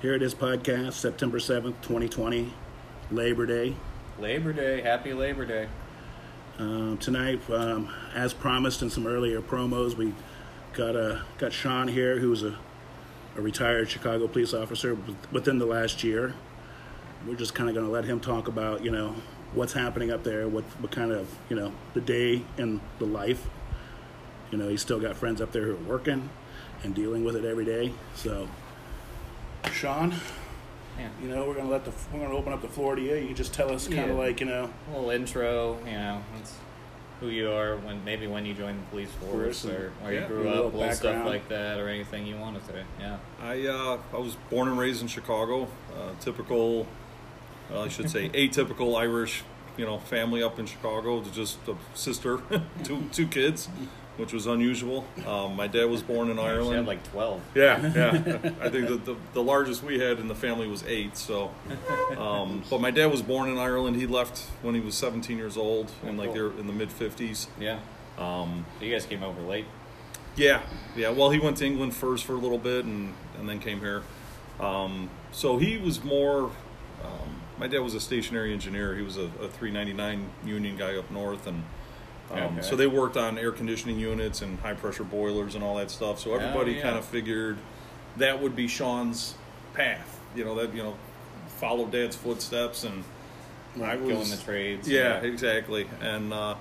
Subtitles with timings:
[0.00, 2.54] Here it is, podcast, September 7th, 2020,
[3.10, 3.74] Labor Day.
[4.20, 4.80] Labor Day.
[4.80, 5.66] Happy Labor Day.
[6.56, 10.14] Um, tonight, um, as promised in some earlier promos, we
[10.72, 12.56] got uh, got Sean here, who's a,
[13.36, 14.96] a retired Chicago police officer
[15.32, 16.32] within the last year.
[17.26, 19.16] We're just kind of going to let him talk about, you know,
[19.52, 23.48] what's happening up there, what what kind of, you know, the day and the life.
[24.52, 26.30] You know, he's still got friends up there who are working
[26.84, 27.92] and dealing with it every day.
[28.14, 28.48] So,
[29.72, 30.14] Sean,
[30.98, 31.08] Yeah.
[31.22, 33.14] you know, we're gonna let the we're gonna open up the floor to you.
[33.16, 34.22] You just tell us kind of Yeah.
[34.22, 35.78] like, you know, A little intro.
[35.86, 36.54] You know, it's
[37.20, 40.12] who you are when maybe when you joined the police force Force and- or where
[40.12, 42.72] yeah, you a grew little up, little stuff like that, or anything you want to
[42.72, 42.82] say.
[43.00, 43.16] Yeah.
[43.42, 45.68] I uh, I was born and raised in Chicago.
[45.94, 46.86] Uh, typical,
[47.70, 49.42] well, I should say atypical Irish,
[49.76, 51.22] you know, family up in Chicago.
[51.32, 52.38] Just a sister,
[52.84, 53.68] two two kids,
[54.18, 55.06] which was unusual.
[55.26, 56.86] Um, my dad was born in She had Ireland.
[56.86, 57.40] like twelve.
[57.54, 58.10] yeah, yeah.
[58.60, 61.16] I think the, the the largest we had in the family was eight.
[61.16, 61.50] So,
[62.18, 63.96] um, but my dad was born in Ireland.
[63.96, 67.46] He left when he was 17 years old, and like they're in the mid 50s.
[67.58, 67.78] Yeah.
[68.18, 69.64] Um, So you guys came over late.
[70.36, 70.62] Yeah,
[70.96, 71.10] yeah.
[71.10, 74.02] Well, he went to England first for a little bit, and and then came here.
[74.60, 76.50] Um, so he was more.
[77.04, 78.94] Um, my dad was a stationary engineer.
[78.96, 81.62] He was a, a 399 union guy up north, and
[82.30, 82.62] um, Okay.
[82.62, 86.18] so they worked on air conditioning units and high pressure boilers and all that stuff.
[86.18, 86.82] So everybody yeah.
[86.82, 87.56] kind of figured
[88.16, 89.34] that would be Sean's
[89.74, 90.20] path.
[90.34, 90.96] You know that you know
[91.46, 93.04] follow dad's footsteps and.
[93.82, 94.88] I Go in the trades.
[94.88, 95.86] yeah, exactly.
[96.00, 96.56] And uh,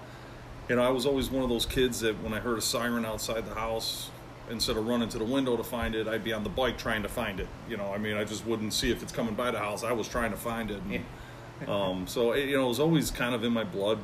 [0.69, 3.05] you know, I was always one of those kids that when I heard a siren
[3.05, 4.11] outside the house,
[4.51, 7.01] instead of running to the window to find it, I'd be on the bike trying
[7.03, 7.47] to find it.
[7.67, 9.83] You know, I mean, I just wouldn't see if it's coming by the house.
[9.83, 10.81] I was trying to find it.
[10.83, 13.97] And, um, so it, you know, it was always kind of in my blood.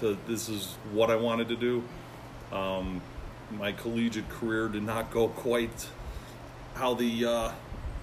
[0.00, 1.82] To this is what I wanted to do.
[2.52, 3.00] Um,
[3.58, 5.88] my collegiate career did not go quite
[6.74, 7.52] how the uh,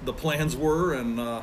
[0.04, 1.42] the plans were, and uh,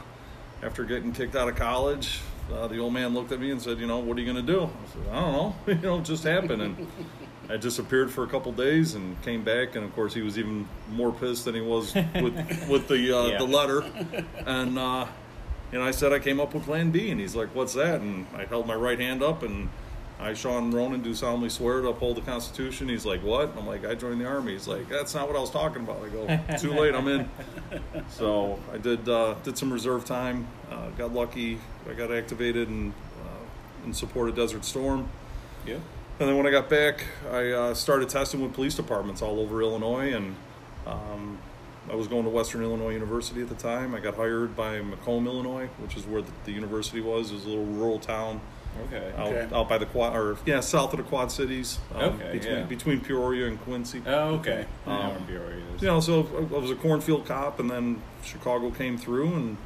[0.62, 2.20] after getting kicked out of college,
[2.52, 4.44] uh, the old man looked at me and said, "You know, what are you going
[4.44, 5.54] to do?" I said, "I don't know.
[5.68, 6.86] you know, it just happened." And
[7.48, 10.68] I disappeared for a couple days and came back, and of course, he was even
[10.90, 12.34] more pissed than he was with
[12.68, 13.38] with the uh, Yeah.
[13.38, 13.84] the letter.
[14.44, 15.06] And uh,
[15.72, 18.26] and I said I came up with Plan B, and he's like, "What's that?" And
[18.36, 19.70] I held my right hand up and.
[20.22, 22.88] I, Sean Ronan, do solemnly swear to uphold the Constitution.
[22.88, 23.56] He's like, what?
[23.56, 24.52] I'm like, I joined the Army.
[24.52, 26.00] He's like, that's not what I was talking about.
[26.04, 27.28] I go, too late, I'm in.
[28.08, 30.46] So I did uh, did some reserve time.
[30.70, 31.58] Uh, got lucky.
[31.90, 32.92] I got activated and
[33.24, 35.08] uh, in support of Desert Storm.
[35.66, 35.78] Yeah.
[36.20, 39.60] And then when I got back, I uh, started testing with police departments all over
[39.60, 40.36] Illinois, and
[40.86, 41.38] um,
[41.90, 43.92] I was going to Western Illinois University at the time.
[43.92, 47.32] I got hired by Macomb, Illinois, which is where the, the university was.
[47.32, 48.40] It was a little rural town
[48.86, 49.12] Okay.
[49.16, 49.54] out, Okay.
[49.54, 52.64] out by the quad, or yeah, south of the Quad Cities, um, Okay, between yeah.
[52.64, 54.02] between Peoria and Quincy.
[54.06, 54.66] Oh, okay.
[54.86, 55.82] I know Um, where Peoria is.
[55.82, 59.56] You know, so I was a cornfield cop, and then Chicago came through, and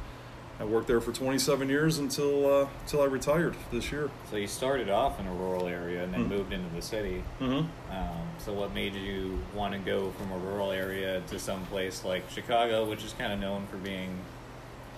[0.59, 4.09] I worked there for 27 years until uh, until I retired this year.
[4.29, 6.29] So you started off in a rural area and then Mhm.
[6.29, 7.23] moved into the city.
[7.39, 7.67] Mm-hmm.
[7.95, 12.03] Um, so what made you want to go from a rural area to some place
[12.03, 14.17] like Chicago, which is kind of known for being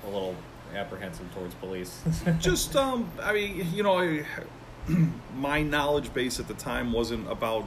[0.08, 0.36] a little
[0.76, 2.02] apprehensive towards police?
[2.40, 4.26] Just, um, I mean, you know, I,
[5.36, 7.66] my knowledge base at the time wasn't about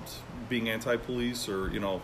[0.49, 2.03] being anti-police or you know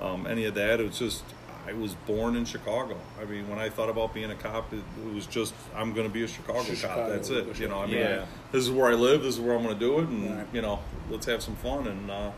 [0.00, 0.80] um, any of that.
[0.80, 1.22] It was just
[1.66, 2.96] I was born in Chicago.
[3.20, 6.06] I mean, when I thought about being a cop, it, it was just I'm going
[6.06, 7.08] to be a Chicago, Chicago, cop.
[7.10, 7.58] That's it.
[7.58, 8.24] You know, I mean, Yeah.
[8.52, 9.22] this is where I live.
[9.22, 10.46] This is where I'm going to do it, and Right.
[10.52, 10.80] you know,
[11.10, 11.86] let's have some fun.
[11.86, 12.30] And uh,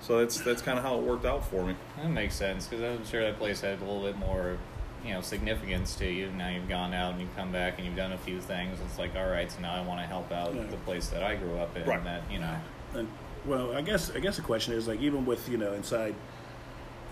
[0.00, 1.76] so that's that's kind of how it worked out for me.
[1.98, 4.58] that makes sense because I'm sure that place had a little bit more,
[5.04, 6.30] you know, significance to you.
[6.32, 8.78] Now you've gone out and you've come back and you've done a few things.
[8.84, 10.64] It's like, all right, so now I want to help out Yeah.
[10.64, 11.84] the place that I grew up in.
[11.84, 12.02] Right.
[12.04, 12.56] That you know,
[12.94, 13.08] And,
[13.46, 16.14] well, I guess I guess the question is like even with you know inside,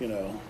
[0.00, 0.41] you know,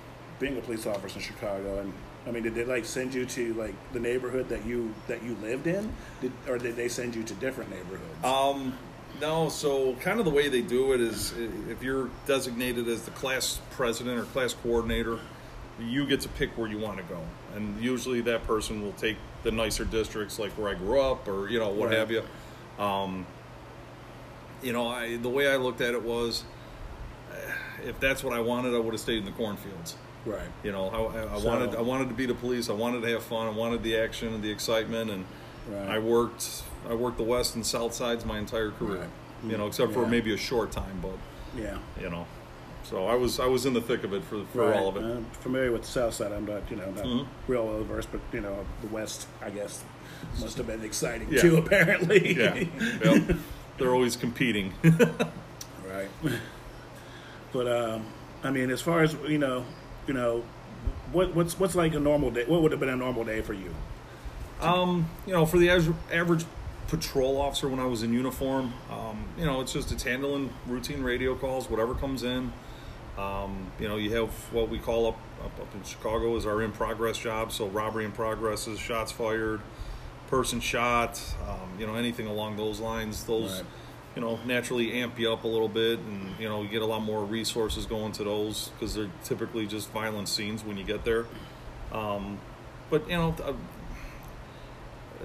[0.41, 1.93] being a police officer in Chicago, and
[2.27, 5.37] I mean, did they like send you to like the neighborhood that you that you
[5.43, 8.25] lived in, did, or did they send you to different neighborhoods?
[8.25, 8.77] Um,
[9.21, 11.33] no, so kind of the way they do it is
[11.71, 15.19] if you're designated as the class president or class coordinator,
[15.81, 17.21] you get to pick where you want to go.
[17.55, 21.49] And usually that person will take the nicer districts like where I grew up or,
[21.51, 21.99] you know, what Right.
[21.99, 22.23] have you.
[22.79, 23.27] Um,
[24.63, 26.45] you know, I, the way I looked at it was
[27.33, 27.53] eh,
[27.89, 29.97] if that's what I wanted, I would have stayed in the cornfields.
[30.25, 30.49] right.
[30.65, 32.69] You know, I, I, I So- wanted I wanted to be the police.
[32.71, 33.47] I wanted to have fun.
[33.47, 35.11] I wanted the action and the excitement.
[35.11, 35.25] And
[35.69, 35.89] Right.
[35.97, 39.01] I worked I worked the west and south sides my entire career.
[39.01, 39.51] Right.
[39.51, 41.17] You know, except for maybe a short time, but
[41.61, 41.79] Yeah.
[42.01, 42.27] you know,
[42.89, 44.77] so I was I was in the thick of it for for right.
[44.77, 45.03] all of it.
[45.03, 46.33] I'm familiar with the South Side.
[46.33, 47.27] I'm not, you know, not Mhm.
[47.49, 49.85] real well versed, but you know, the West, I guess,
[50.41, 51.41] must have been exciting Yeah.
[51.43, 51.57] too.
[51.57, 52.35] Apparently.
[52.39, 52.65] yeah,
[53.05, 53.37] yep.
[53.79, 54.73] they're always competing.
[55.89, 56.09] Right.
[57.53, 58.05] But um,
[58.45, 59.65] I mean, as far as you know,
[60.07, 60.43] you know,
[61.13, 62.45] what what's what's like a normal day?
[62.47, 63.75] What would have been a normal day for you?
[64.61, 66.45] Um, you know, for the average, average
[66.89, 71.03] patrol officer when I was in uniform, um, you know, it's just it's handling routine
[71.03, 72.53] radio calls, whatever comes in.
[73.19, 76.63] Um, you know, you have what we call up, up up in Chicago is our
[76.63, 77.51] in progress job.
[77.53, 79.61] So robbery in progress is shots fired,
[80.29, 83.25] person shot, um, you know, anything along those lines.
[83.25, 83.65] Those, Right.
[84.17, 86.87] you know, naturally amp you up a little bit, and you know, you get a
[86.87, 91.05] lot more resources going to those because they're typically just violent scenes when you get
[91.05, 91.25] there.
[91.93, 92.39] Um,
[92.91, 93.35] but you know,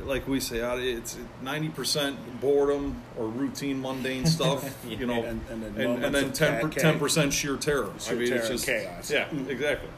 [0.06, 5.64] like we say, it's ninety percent boredom or routine mundane stuff, you know, And- and
[5.64, 7.92] then and, and then moments of ten ca- ten percent sheer terror.
[8.00, 9.12] Sheer terror and chaos.
[9.12, 9.90] Yeah, exactly.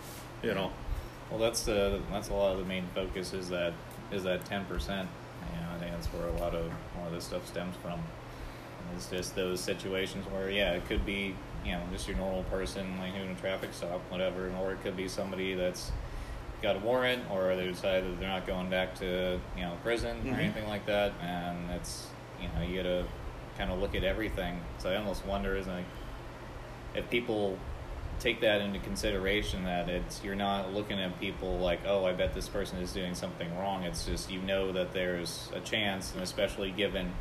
[0.41, 0.71] You know,
[1.29, 3.73] Well, that's the that's a lot of the main focus is that
[4.11, 5.07] is that ten percent.
[5.53, 7.75] You know, I think that's where a lot of a lot of this stuff stems
[7.81, 7.99] from.
[8.95, 11.35] It's just those situations where yeah, it could be
[11.65, 14.95] you know just your normal person like doing a traffic stop, whatever, or it could
[14.97, 15.91] be somebody that's
[16.63, 20.17] got a warrant, or they decide that they're not going back to you know prison
[20.23, 20.35] Mhm.
[20.35, 22.07] or anything like that, and it's
[22.41, 23.05] you know you got to
[23.57, 24.59] kind of look at everything.
[24.79, 25.85] So I almost wonder is like
[26.95, 27.57] if people
[28.19, 32.31] take that into consideration that it's you're not looking at people like oh i bet
[32.33, 36.21] this person is doing something wrong it's just you know that there's a chance and
[36.21, 37.11] especially given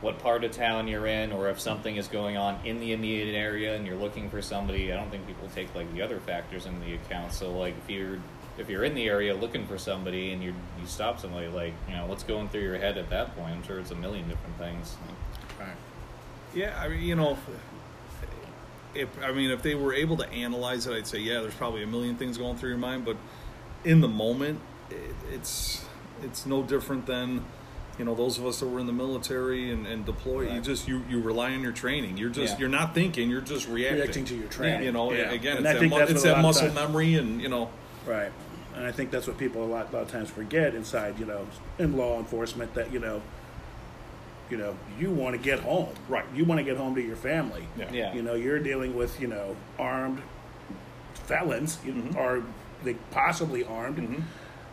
[0.00, 3.34] what part of town you're in or if something is going on in the immediate
[3.34, 6.66] area and you're looking for somebody i don't think people take like the other factors
[6.66, 8.18] into the account so like if you're
[8.58, 11.94] if you're in the area looking for somebody and you you stop somebody like you
[11.96, 14.56] know what's going through your head at that point i'm sure it's a million different
[14.58, 14.96] things
[15.58, 15.68] Right.
[16.54, 16.78] yeah.
[16.80, 17.36] I mean, you know,
[18.94, 21.82] if I mean, if they were able to analyze it, I'd say yeah, there's probably
[21.82, 23.16] a million things going through your mind, but
[23.84, 24.60] in the moment,
[24.90, 24.96] it,
[25.32, 25.84] it's
[26.22, 27.44] it's no different than
[27.98, 30.52] you know those of us that were in the military and, and deployed.
[30.52, 32.18] You just you you rely on your training.
[32.18, 32.60] You're just Yeah.
[32.60, 33.30] you're not thinking.
[33.30, 34.00] You're just reacting.
[34.00, 34.82] Reacting to your training.
[34.84, 35.30] You know, Yeah.
[35.30, 37.70] again, And it's that, mu- it's that muscle times- memory, and you know,
[38.06, 38.32] Right.
[38.74, 41.26] And I think that's what people a lot, a lot of times forget inside, you
[41.26, 41.46] know,
[41.78, 43.20] in law enforcement that, you know,
[44.50, 45.88] you know, you want to get home.
[46.08, 46.24] Right.
[46.34, 47.66] You want to get home to your family.
[47.76, 47.90] Yeah.
[47.92, 48.14] Yeah.
[48.14, 50.22] You know, you're dealing with, you know, armed
[51.14, 52.16] felons, you Mhm.
[52.16, 52.42] or
[52.84, 53.98] they possibly armed.
[53.98, 54.22] Mhm.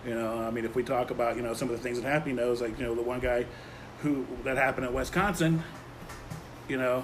[0.08, 2.08] You know, I mean, if we talk about, you know, some of the things that
[2.10, 3.46] Happy knows, like, you know, the one guy
[4.02, 5.64] who, that happened at Wisconsin,
[6.70, 7.04] you know,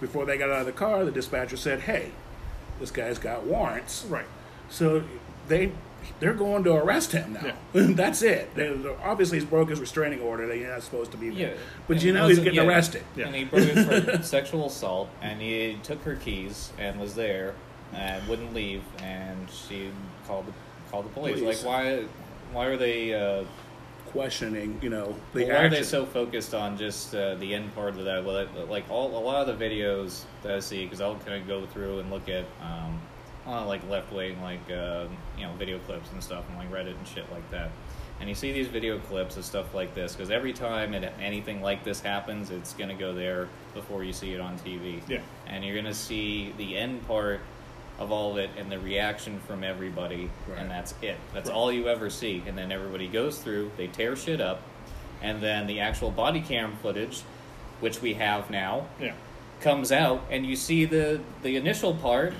[0.00, 2.10] before they got out of the car, the dispatcher said, hey,
[2.80, 4.04] this guy's got warrants.
[4.08, 4.24] right.
[4.70, 5.02] So
[5.50, 5.72] they
[6.18, 7.54] they're going to arrest him now.
[7.72, 8.54] That's it.
[8.54, 10.46] They, obviously, he's broke his restraining order.
[10.46, 11.50] They're not supposed to be there.
[11.50, 11.60] Yeah.
[11.86, 12.66] But And you it know he's getting yeah.
[12.66, 13.04] arrested.
[13.16, 13.26] Yeah.
[13.26, 17.54] And he broke it for sexual assault, and he took her keys and was there
[17.92, 19.90] and wouldn't leave, and she
[20.26, 20.52] called the
[20.90, 21.40] called the police.
[21.40, 21.64] Police.
[21.64, 22.04] Like why?
[22.52, 23.14] Why are they?
[23.14, 23.44] Uh,
[24.06, 27.72] Questioning, you know, the well, why are they so focused on just uh, the end
[27.76, 28.26] part of that?
[28.68, 31.64] Like all a lot of the videos that I see, because I'll kind of go
[31.66, 32.44] through and look at.
[32.60, 33.00] Um,
[33.50, 35.06] a lot of like left wing like uh,
[35.36, 37.70] you know video clips and stuff and like Reddit and shit like that.
[38.20, 41.62] And you see these video clips of stuff like this because every time it, anything
[41.62, 45.00] like this happens, it's gonna go there before you see it on TV.
[45.08, 45.20] Yeah.
[45.46, 47.40] And you're gonna see the end part
[47.98, 50.58] of all of it and the reaction from everybody, Right.
[50.58, 51.16] and that's it.
[51.34, 52.42] That's all you ever see.
[52.46, 54.60] And then everybody goes through, they tear shit up,
[55.22, 57.22] and then the actual body cam footage,
[57.80, 59.12] which we have now, Yeah.
[59.60, 62.32] comes out and you see the the initial part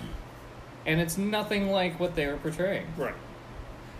[0.91, 2.87] and it's nothing like what they were portraying.
[2.97, 3.15] Right.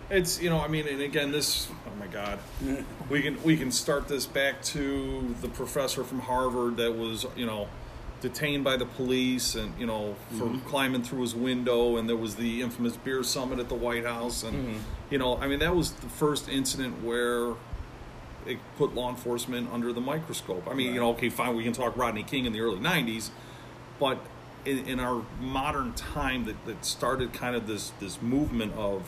[0.09, 2.39] It's you know I mean and again this oh my god.
[3.09, 7.45] We can we can start this back to the professor from Harvard that was you
[7.45, 7.69] know
[8.19, 10.67] detained by the police and you know for mm-hmm.
[10.67, 14.43] climbing through his window and there was the infamous beer summit at the White House
[14.43, 14.77] and mm-hmm.
[15.09, 17.53] you know I mean that was the first incident where
[18.45, 20.67] it put law enforcement under the microscope.
[20.67, 23.29] I mean, you know, okay, fine, we can talk Rodney King in the early '90s,
[23.99, 24.17] but
[24.65, 29.03] in, in our modern time, that, that started kind of this this movement of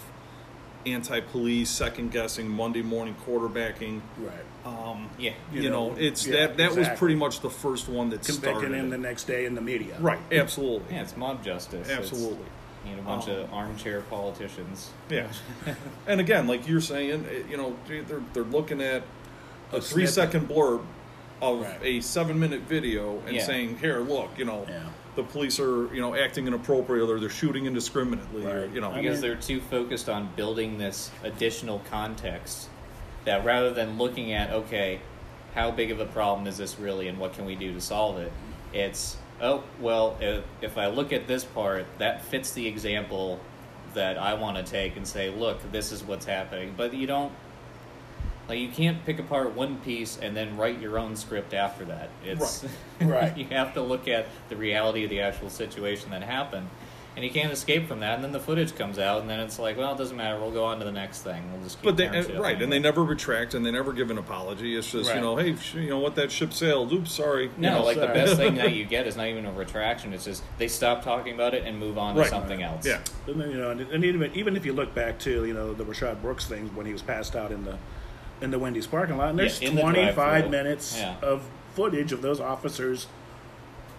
[0.85, 4.01] anti-police, second guessing, Monday morning quarterbacking.
[4.17, 4.33] right.
[4.65, 7.89] Um, yeah you, You know, know, it's yeah, that that was pretty much the first
[7.89, 9.97] one that Convicting started him the next day in the media.
[9.99, 10.19] right.
[10.31, 10.95] Absolutely.
[10.95, 12.45] yeah it's mob justice It's, Absolutely.
[12.87, 15.27] you know, a bunch Um, of armchair politicians Yeah.
[16.07, 19.03] and again, like you're saying, you know, they're they're looking at
[19.73, 20.31] a, A three snippet.
[20.33, 20.83] second blurb
[21.43, 21.77] of Right.
[21.83, 23.43] a seven minute video and Yeah.
[23.43, 24.83] saying, "Here, look, you know, Yeah.
[25.15, 29.01] the police are you know acting inappropriately or they're shooting indiscriminately, or you know, I
[29.01, 32.69] because they're too focused on building this additional context
[33.25, 34.99] that rather than looking at okay
[35.55, 38.17] how big of a problem is this really and what can we do to solve
[38.17, 38.31] it
[38.73, 43.39] it's oh well if, if i look at this part that fits the example
[43.93, 47.31] that i want to take and say look this is what's happening but you don't
[48.49, 52.09] like you can't pick apart one piece and then write your own script after that
[52.25, 52.63] it's
[52.99, 53.09] Right.
[53.09, 53.37] Right.
[53.37, 56.67] you have to look at the reality of the actual situation that happened
[57.15, 58.15] and you can't escape from that.
[58.15, 60.39] And then the footage comes out, and then it's like, well, it doesn't matter.
[60.39, 61.43] We'll go on to the next thing.
[61.53, 62.63] We'll just keep But they, tearing right, down.
[62.63, 64.75] and they never retract, and they never give an apology.
[64.75, 66.91] It's just you know, hey, sh- you know what, that ship sailed.
[66.91, 67.43] Oops, sorry.
[67.43, 70.11] You No, know, like the best thing that you get is not even a retraction.
[70.11, 72.29] It's just they stop talking about it and move on to Right.
[72.31, 72.83] something else.
[72.83, 75.53] Yeah, And then, you know, and, and even even if you look back to you
[75.53, 77.77] know the Rayshard Brooks thing when he was passed out in the
[78.41, 81.15] in the Wendy's parking lot, and there's Yeah, in the 25 minutes Yeah.
[81.21, 81.43] of
[81.75, 83.07] footage of those officers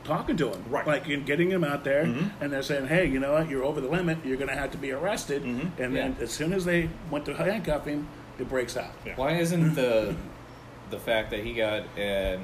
[0.05, 0.87] talking to him, Right.
[0.87, 2.31] Like and getting him out there, Mhm.
[2.41, 3.49] and they're saying, "Hey, you know what?
[3.49, 4.19] You're over the limit.
[4.25, 5.71] You're going to have to be arrested." Mhm.
[5.79, 6.25] And then Yeah.
[6.25, 8.07] as soon as they went to handcuff him,
[8.39, 8.91] it breaks out.
[9.07, 9.15] Yeah.
[9.17, 10.15] Why isn't the
[10.91, 12.41] the fact that he got in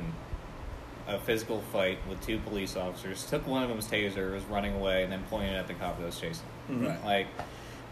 [1.07, 5.03] a physical fight with two police officers, took one of them's taser, was running away,
[5.03, 6.87] and then pointed at the cop that was chasing him?
[6.87, 7.05] Right.
[7.05, 7.27] Like,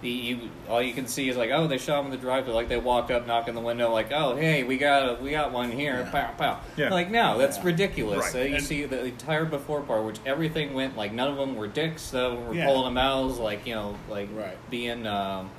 [0.00, 0.38] the you
[0.68, 2.52] all you can see is like, oh, they shot him in the driveway.
[2.54, 5.30] Like they walk up, knock on the window, like, oh, hey, we got a, we
[5.32, 6.00] got one here.
[6.04, 6.10] Yeah.
[6.10, 6.60] Pow, pow.
[6.76, 6.90] Yeah.
[6.90, 7.64] Like, no, that's Yeah.
[7.64, 8.32] ridiculous.
[8.34, 8.42] Right.
[8.42, 11.56] Uh, you And- see the entire before part, which everything went like none of them
[11.56, 12.14] were dicks.
[12.14, 12.66] Of them were Yeah.
[12.66, 14.56] pulling them out, like you know, like Right.
[14.70, 15.06] being.
[15.06, 15.50] Um,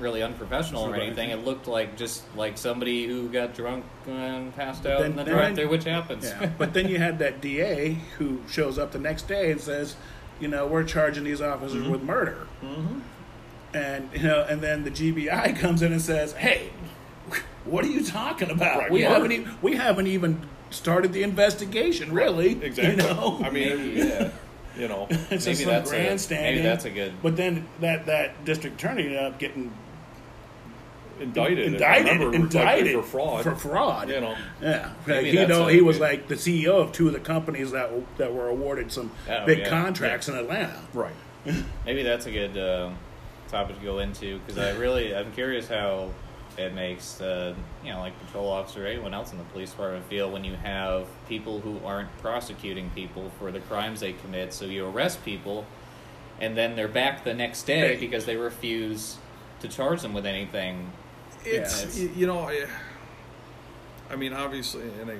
[0.00, 1.30] really unprofessional or anything.
[1.30, 5.22] It looked like just like somebody who got drunk and passed out Then- in the
[5.22, 6.32] drive-through, which happens.
[6.58, 9.94] But then you had that DA who shows up the next day and says,
[10.40, 11.92] "You know, we're charging these officers Mm-hmm.
[11.92, 12.38] with murder."
[13.74, 16.70] And you know, and then the GBI comes in and says, "Hey,
[17.64, 18.78] what are you talking about?
[18.78, 19.14] Right, we murder.
[19.14, 22.62] haven't e- we haven't even started the investigation, really.
[22.64, 22.90] exactly.
[23.04, 24.30] You know, I mean, yeah.
[24.78, 26.54] you know, it's maybe that's a- grandstanding.
[26.56, 29.72] maybe that's a good- But then that that district attorney ended up getting
[31.20, 33.42] indicted, indicted, remember indicted for fraud.
[33.44, 34.36] For fraud, You know.
[34.60, 37.70] Yeah, Maybe he know he was good- like the CEO of two of the companies
[37.72, 39.68] that that were awarded some Oh, big yeah.
[39.70, 40.80] contracts in Atlanta.
[40.92, 41.14] right.
[41.86, 42.96] Maybe that's a good um,
[43.48, 46.10] topic to go into because I really I'm curious how
[46.56, 50.30] it makes uh, you know like patrol officer anyone else in the police department feel
[50.30, 54.52] when you have people who aren't prosecuting people for the crimes they commit.
[54.52, 55.66] So you arrest people,
[56.40, 59.16] and then they're back the next day because they refuse
[59.60, 60.92] to charge them with anything.
[61.44, 62.66] It's it's- you know, I,
[64.10, 65.16] I mean, obviously, and I,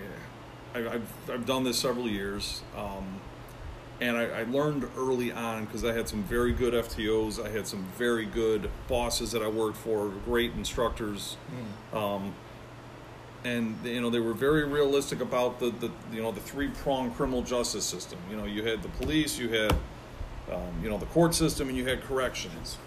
[0.79, 3.21] I, I've I've done this several years, um,
[4.01, 7.45] and I, I learned early on because I had some very good FTOs.
[7.45, 11.37] I had some very good bosses that I worked for, great instructors,
[11.93, 12.35] um,
[13.45, 17.15] and you know they were very realistic about the, the you know the three pronged
[17.15, 18.19] criminal justice system.
[18.31, 19.73] You know, you had the police, you had
[20.51, 22.79] um, you know the court system, and you had corrections.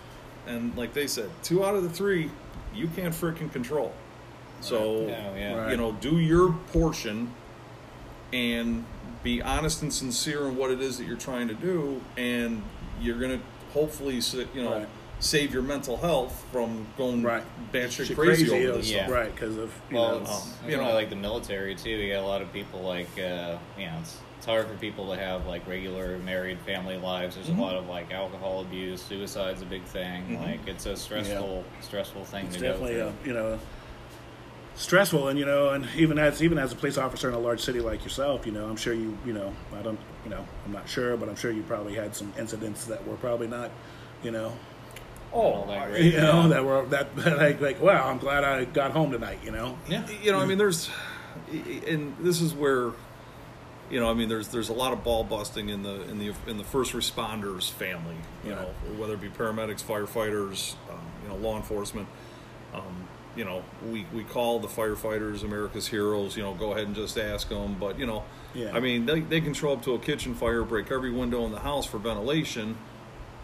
[0.45, 2.31] And like they said, two out of the three
[2.73, 3.93] you can't freaking control.
[4.61, 5.55] So Yeah, yeah.
[5.55, 5.71] Right.
[5.71, 7.33] you know, do your portion
[8.33, 8.85] and
[9.23, 12.61] be honest and sincere in what it is that you're trying to do, and
[13.01, 13.39] you're gonna
[13.73, 14.15] hopefully
[14.53, 14.87] you know Right.
[15.19, 17.43] save your mental health from going Right,
[17.73, 19.05] batshit Shit crazy, over this Yeah.
[19.05, 19.15] stuff.
[19.15, 19.33] right?
[19.33, 20.93] Because of you Well, know, um, you you know, know.
[20.93, 21.89] like the military too.
[21.89, 25.11] You got a lot of people like, uh, you know, it's, it's hard for people
[25.13, 27.35] to have like regular married family lives.
[27.35, 27.57] There's Mhm.
[27.57, 30.37] a lot of like alcohol abuse, suicide's a big thing.
[30.37, 30.41] Mhm.
[30.43, 33.03] Like it's a stressful, stressful thing it's to go definitely through.
[33.07, 33.59] uh, you know
[34.77, 37.59] stressful, and you know, and even as even as a police officer in a large
[37.61, 40.71] city like yourself, you know, I'm sure you you know, I don't you know, I'm
[40.71, 43.71] not sure, but I'm sure you probably had some incidents that were probably not,
[44.23, 44.53] you know,
[45.33, 48.91] Oh, Like, I- you know, that were that like like wow, I'm glad I got
[48.91, 49.77] home tonight, you know.
[49.89, 50.07] yeah.
[50.23, 50.89] you know, I mean, there's,
[51.87, 52.91] and this is where,
[53.89, 56.33] you know, I mean, there's there's a lot of ball busting in the in the
[56.47, 58.15] in the first responders family.
[58.45, 58.61] You Right.
[58.61, 58.67] know,
[58.97, 62.07] whether it be paramedics, firefighters, um, you know, law enforcement.
[62.73, 63.07] Um,
[63.37, 66.35] you know, we we call the firefighters America's heroes.
[66.35, 67.77] You know, go ahead and just ask them.
[67.79, 68.71] But you know, Yeah.
[68.75, 71.51] I mean, they they can show up to a kitchen fire, break every window in
[71.51, 72.75] the house for ventilation,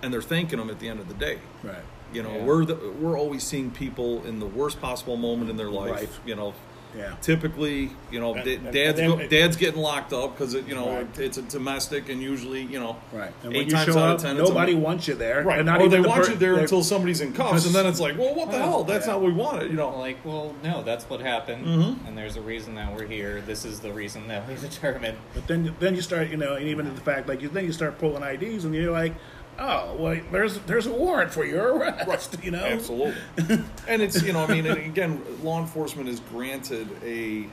[0.01, 1.39] and they're thanking them at the end of the day.
[1.61, 1.75] Right.
[2.11, 2.43] You know, Yeah.
[2.43, 5.91] we're the, we're always seeing people in the worst possible moment in their life.
[5.91, 6.19] Life.
[6.25, 6.53] You know,
[6.97, 7.13] Yeah.
[7.21, 10.75] typically, you know, And- da- and- dad's and go, dad's getting locked up because you
[10.75, 11.19] know Right.
[11.19, 13.31] it's a domestic, and usually, you know, Right.
[13.43, 15.43] And eight you times show out of ten, it's a- nobody wants you there.
[15.43, 15.57] right?
[15.59, 17.73] And not or even they the want per- you there until somebody's in cuffs, and
[17.73, 18.83] then it's like, well, what the Well, hell?
[18.83, 19.13] That's yeah.
[19.13, 19.97] not what we wanted, you know.
[19.97, 22.07] Like, well, no, that's what happened, Mhm.
[22.07, 23.41] and there's a reason that we're here.
[23.45, 25.17] This is the reason that we determined.
[25.33, 27.71] But then, then you start, you know, and even the fact, like, you then you
[27.71, 29.13] start pulling IDs, and you're like,
[29.59, 32.63] oh, well, there's there's a warrant for your arrest, you know.
[32.63, 33.15] Absolutely.
[33.87, 37.47] and it's, you know, I mean, again, law enforcement is granted a,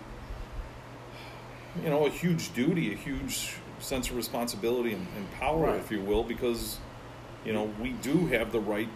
[1.82, 5.76] you know, a huge duty, a huge sense of responsibility and, and power, Right.
[5.76, 6.78] if you will, because,
[7.44, 8.88] you know, we do have the right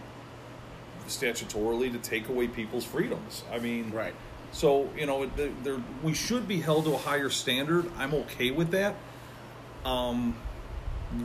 [1.07, 3.43] statutorily to take away people's freedoms.
[3.51, 4.13] I mean, Right.
[4.51, 7.91] So you know, there, we should be held to a higher standard.
[7.97, 8.95] I'm okay with that.
[9.83, 10.37] Um,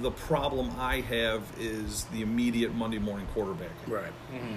[0.03, 3.89] the problem I have is the immediate Monday morning quarterbacking.
[3.89, 4.13] Right.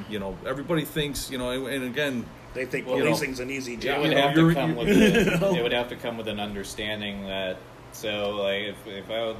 [0.09, 3.77] You know, everybody thinks you know, and, and again, They think Well, policing's an easy
[3.77, 3.99] job.
[3.99, 7.25] It would have to come with a, it would have to come with an understanding
[7.27, 7.57] that
[7.91, 9.37] so like if if I would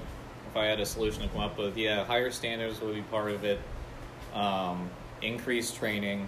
[0.54, 3.32] if I had a solution to come up with, yeah, higher standards would be part
[3.32, 3.60] of it.
[4.36, 4.90] Um,
[5.24, 6.28] increased training,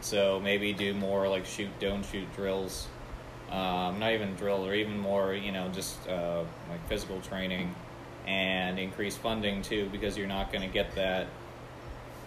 [0.00, 2.86] so maybe do more like shoot, don't shoot drills.
[3.50, 7.74] Um, not even drill, or even more, you know, just uh, like physical training,
[8.26, 11.26] and increase funding too, because you're not going to get that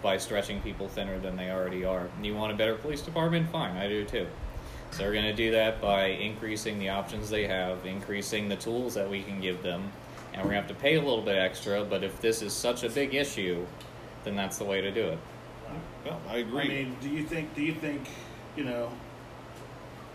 [0.02, 2.08] by stretching people thinner than they already are.
[2.16, 3.50] And you want a better police department?
[3.50, 4.26] Fine, I do too.
[4.92, 8.94] So we're going to do that by increasing the options they have, increasing the tools
[8.94, 9.92] that we can give them,
[10.32, 11.84] and we're going to have to pay a little bit extra.
[11.84, 13.66] But if this is such a big issue,
[14.24, 15.18] then that's the way to do it.
[16.04, 16.62] Yeah, I agree.
[16.62, 17.54] I mean, do you think?
[17.54, 18.08] Do you think?
[18.56, 18.90] You know,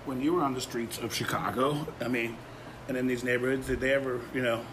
[0.04, 2.36] when you were on the streets of Chicago, I mean,
[2.90, 4.66] and in these neighborhoods, did they ever, you know,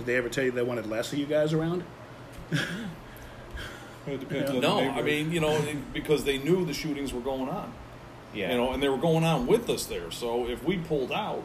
[0.00, 1.84] did they ever tell you they wanted less of you guys around?
[4.06, 7.20] It depends on the No, I mean, you know, because they knew the shootings were
[7.20, 7.70] going on.
[8.34, 8.50] Yeah.
[8.52, 10.10] You know, and they were going on with us there.
[10.10, 11.42] So if we pulled out,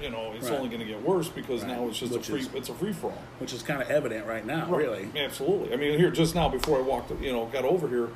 [0.00, 0.56] you know, it's Right.
[0.58, 1.72] only going to get worse because Right.
[1.76, 2.40] now it's just Which a free.
[2.40, 3.22] is- it's a free for all.
[3.38, 5.10] Which is kind of evident right now, really.
[5.14, 5.74] Absolutely.
[5.74, 8.08] I mean, here just now before I walked, you know, got over here,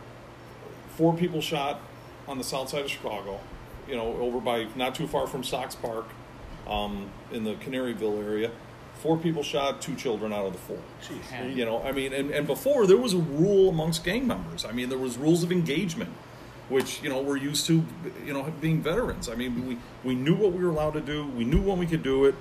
[0.96, 1.80] four people shot
[2.26, 3.38] on the south side of Chicago.
[3.86, 6.06] You know, over by not too far from Sox Park,
[6.66, 8.50] um, in the Canaryville area.
[8.98, 10.78] Four people shot, two children out of the four.
[11.02, 11.54] Jeez.
[11.54, 14.64] You know, I mean, and, and before there was a rule amongst gang members.
[14.64, 16.10] I mean, there was rules of engagement,
[16.68, 17.84] which you know we're used to,
[18.24, 19.28] you know, being veterans.
[19.28, 21.86] I mean, we we knew what we were allowed to do, we knew when we
[21.86, 22.34] could do it,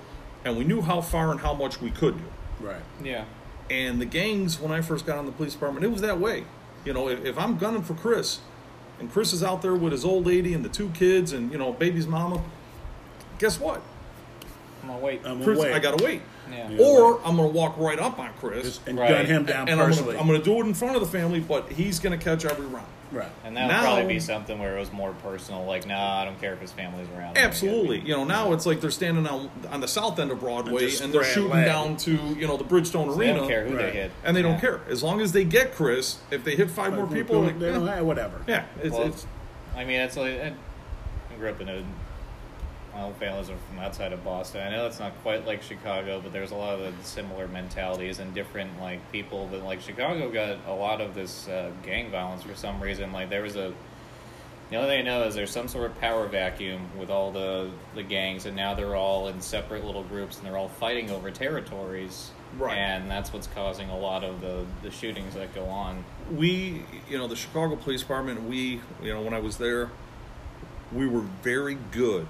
[0.43, 2.23] and we knew how far and how much we could do.
[2.59, 2.81] Right.
[3.03, 3.25] yeah.
[3.69, 6.45] And the gangs, when I first got on the police department, it was that way.
[6.85, 8.39] You know, if, if I'm gunning for Chris,
[8.99, 11.57] and Chris is out there with his old lady and the two kids, and you
[11.57, 12.41] know, baby's mama,
[13.39, 13.81] guess what?
[14.81, 15.21] I'm gonna wait.
[15.25, 15.73] I'm Chris, away.
[15.73, 16.21] I gotta wait.
[16.51, 16.69] Yeah.
[16.69, 16.85] Yeah.
[16.85, 19.09] Or I'm gonna walk right up on Chris and Right.
[19.09, 20.13] gun him down and I'm personally.
[20.13, 22.65] gonna, I'm gonna do it in front of the family, but he's gonna catch every
[22.67, 22.85] round.
[23.11, 23.27] right.
[23.45, 25.63] And that would Now- probably be something where it was more personal.
[25.65, 27.19] Like, nah, I don't care if his family's around.
[27.19, 27.99] I'm gonna get Absolutely.
[28.01, 31.01] You know, now it's like they're standing on on the south end of Broadway just
[31.01, 31.65] and they're shooting lead.
[31.65, 33.85] down to you know the Bridgestone They Arena, don't care who Right.
[33.93, 34.11] they hit.
[34.25, 36.17] and they don't care as long as they get Chris.
[36.31, 38.41] If they hit five more people, like, they eh, don't, eh, whatever.
[38.47, 39.25] yeah, it's, Well, it's
[39.75, 40.51] I mean, it's like I
[41.39, 41.83] grew up in a.
[42.97, 44.61] My families are from outside of Boston.
[44.61, 48.17] I know it's not quite like Chicago, but there's a lot of the similar mentalities
[48.17, 49.47] and different like people.
[49.51, 53.11] But like Chicago got a lot of this uh, gang violence for some reason.
[53.13, 53.73] Like there was a.
[54.71, 57.69] The only thing I know is there's some sort of power vacuum with all the
[57.93, 61.29] the gangs, and now they're all in separate little groups, and they're all fighting over
[61.29, 62.31] territories.
[62.57, 62.77] Right.
[62.77, 66.03] And that's what's causing a lot of the the shootings that go on.
[66.31, 69.91] we, you know, the Chicago Police Department, we, you know, when I was there,
[70.91, 72.27] we were very good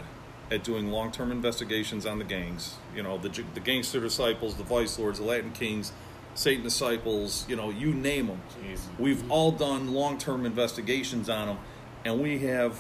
[0.50, 2.76] at doing long-term investigations on the gangs.
[2.96, 5.92] You know, the the gangster disciples, the vice lords, the Latin kings,
[6.36, 7.46] Satan disciples.
[7.50, 8.42] You know, you name them.
[8.64, 8.82] Jeez.
[8.98, 11.58] We've all done long-term investigations on them,
[12.06, 12.80] and we have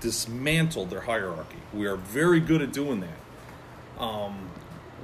[0.00, 1.58] dismantled their hierarchy.
[1.72, 4.02] We are very good at doing that.
[4.02, 4.48] Um,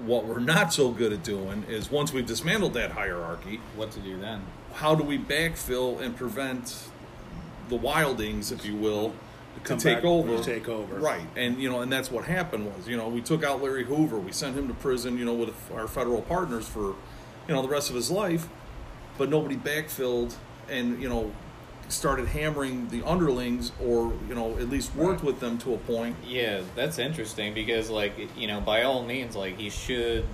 [0.04, 4.00] what we're not so good at doing is once we've dismantled that hierarchy, What to
[4.00, 4.42] do then?
[4.74, 6.88] how do we backfill and prevent
[7.70, 9.14] the wildings, if you will,
[9.64, 10.36] to take over?
[10.36, 10.96] to take over.
[10.96, 13.84] Right, and you know, and that's what happened was, you know, we took out Larry
[13.84, 16.94] Hoover, we sent him to prison, you know, with our federal partners for,
[17.48, 18.48] you know, the rest of his life,
[19.18, 20.34] but nobody backfilled
[20.68, 21.32] and you know
[21.88, 26.16] started hammering the underlings or you know at least worked with them to a point.
[26.26, 30.26] Yeah, that's interesting because, like, you know, by all means, like, he should,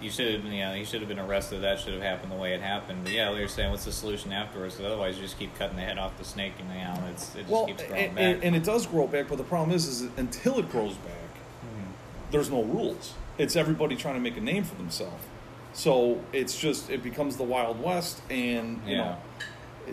[0.00, 1.62] you should, have you know, he should have been arrested.
[1.62, 3.04] That should have happened the way it happened.
[3.04, 4.74] But yeah, they're saying, what's the solution afterwards?
[4.74, 7.34] Because otherwise, you just keep cutting the head off the snake, and you know, it's
[7.34, 8.44] it just well keeps growing and, back.
[8.44, 11.90] and, it does grow back but the problem is is until it grows back hmm.
[12.30, 15.24] there's no rules it's everybody trying to make a name for themselves
[15.72, 19.04] so it's just it becomes the wild west and you Yeah.
[19.04, 19.16] know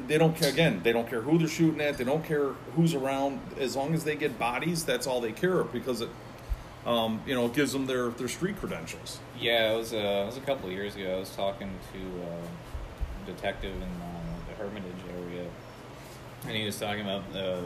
[0.08, 2.93] they don't care again they don't care who they're shooting at they don't care who's
[2.93, 6.10] around as long as they get bodies that's all they care because it
[6.88, 10.26] um, you know it gives them their their street credentials yeah, it was uh, it
[10.26, 11.15] was a couple of years ago.
[11.15, 14.84] I was talking to uh, a detective in uh, the Hermitage
[15.15, 15.47] area,
[16.43, 17.63] and he was talking about the,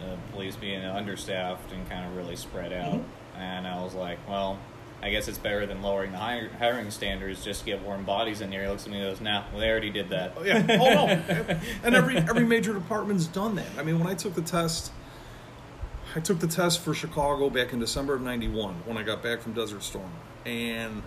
[0.00, 2.94] the police being understaffed and kind of really spread out.
[2.94, 3.40] Mm-hmm.
[3.40, 4.58] And I was like, well,
[5.02, 8.50] I guess it's better than lowering the hiring standards just to get warm bodies in
[8.50, 8.64] there.
[8.64, 10.34] He looks at me and goes, nah, well, they already did that.
[10.36, 10.66] Oh, yeah.
[10.68, 11.06] Oh no.
[11.84, 13.70] and every every major department's done that.
[13.78, 14.92] I mean, when I took the test,
[16.14, 19.40] I took the test for Chicago back in December of '91 when I got back
[19.40, 20.10] from Desert Storm,
[20.44, 21.02] and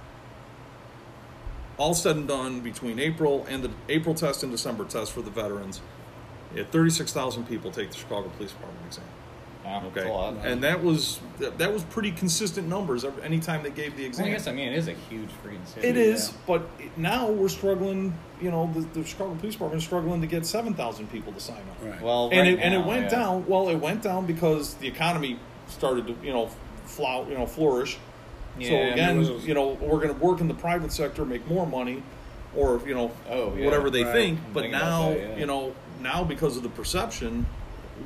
[1.77, 5.31] all said and done between April and the April test and December test for the
[5.31, 5.81] veterans,
[6.51, 9.05] you had 36,000 people take the Chicago Police Department exam.
[9.65, 13.69] Wow, that's Okay, and that was that, that was pretty consistent numbers every, anytime they
[13.69, 14.25] gave the Well, exam.
[14.25, 15.87] I guess I mean it is a huge freaking city.
[15.87, 16.37] It is, yeah.
[16.45, 18.13] but it- now we're struggling.
[18.41, 21.39] You know, the, the Chicago Police Department is struggling to get seven thousand people to
[21.39, 21.77] sign up.
[21.81, 22.01] Right.
[22.01, 23.19] Well, and right it and it went yeah.
[23.19, 23.45] down.
[23.47, 26.49] Well, it went down because the economy started to you know
[26.85, 27.97] flout you know flourish,
[28.59, 31.47] Yeah, so again, was you know, we're going to work in the private sector, make
[31.47, 32.03] more money,
[32.55, 33.63] or you know, Oh, yeah.
[33.65, 34.13] whatever they Right.
[34.13, 34.39] think.
[34.45, 35.37] I'm But now, that, yeah.
[35.37, 37.45] you know, now because of the perception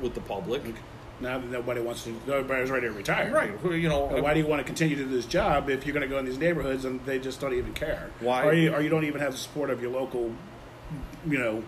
[0.00, 0.62] with the public,
[1.20, 3.32] Now that nobody wants to, everybody's ready to retire.
[3.32, 3.50] right?
[3.74, 6.02] You know, Why do you want to continue to do this job if you're going
[6.02, 8.10] to go in these neighborhoods and they just don't even care?
[8.20, 10.32] Why- Or you, or you don't even have the support of your local,
[11.26, 11.62] you know,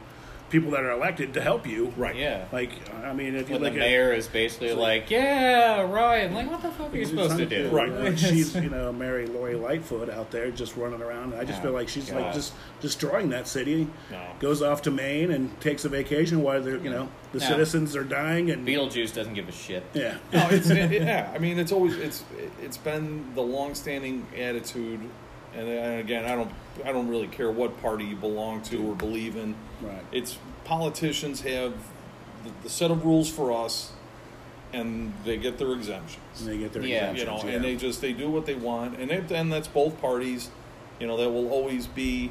[0.50, 1.92] people that are elected to help you.
[1.96, 2.14] Right.
[2.16, 2.44] Yeah.
[2.52, 2.70] Like,
[3.04, 6.24] I mean, if you When the look mayor is basically like, yeah, right.
[6.24, 7.68] I'm like, what the fuck are you supposed to do?
[7.70, 7.90] Right.
[7.90, 11.34] Like she's, you know, Mayor Lori Lightfoot out there just running around.
[11.34, 13.86] I just Oh, feel like she's like just destroying that city.
[14.10, 14.20] No.
[14.40, 17.46] Goes off to Maine and takes a vacation while they're, you know, the No.
[17.46, 19.84] citizens are dying and Beetlejuice doesn't give a shit.
[19.94, 20.16] yeah.
[20.32, 21.30] no, it's it, yeah.
[21.34, 22.24] I mean, it's always it's
[22.60, 25.00] it's been the long-standing attitude,
[25.54, 26.50] and, and again, I don't
[26.84, 29.54] I don't really care what party you belong to or believe in.
[29.82, 30.02] Right.
[30.12, 31.72] It's politicians have
[32.44, 33.92] the, the set of rules for us,
[34.72, 36.40] and they get their exemptions.
[36.40, 37.12] And they get their Yeah.
[37.12, 39.68] You know, exemptions, and they just they do what they want, and it, and that's
[39.68, 40.50] both parties.
[40.98, 42.30] You know, that will always be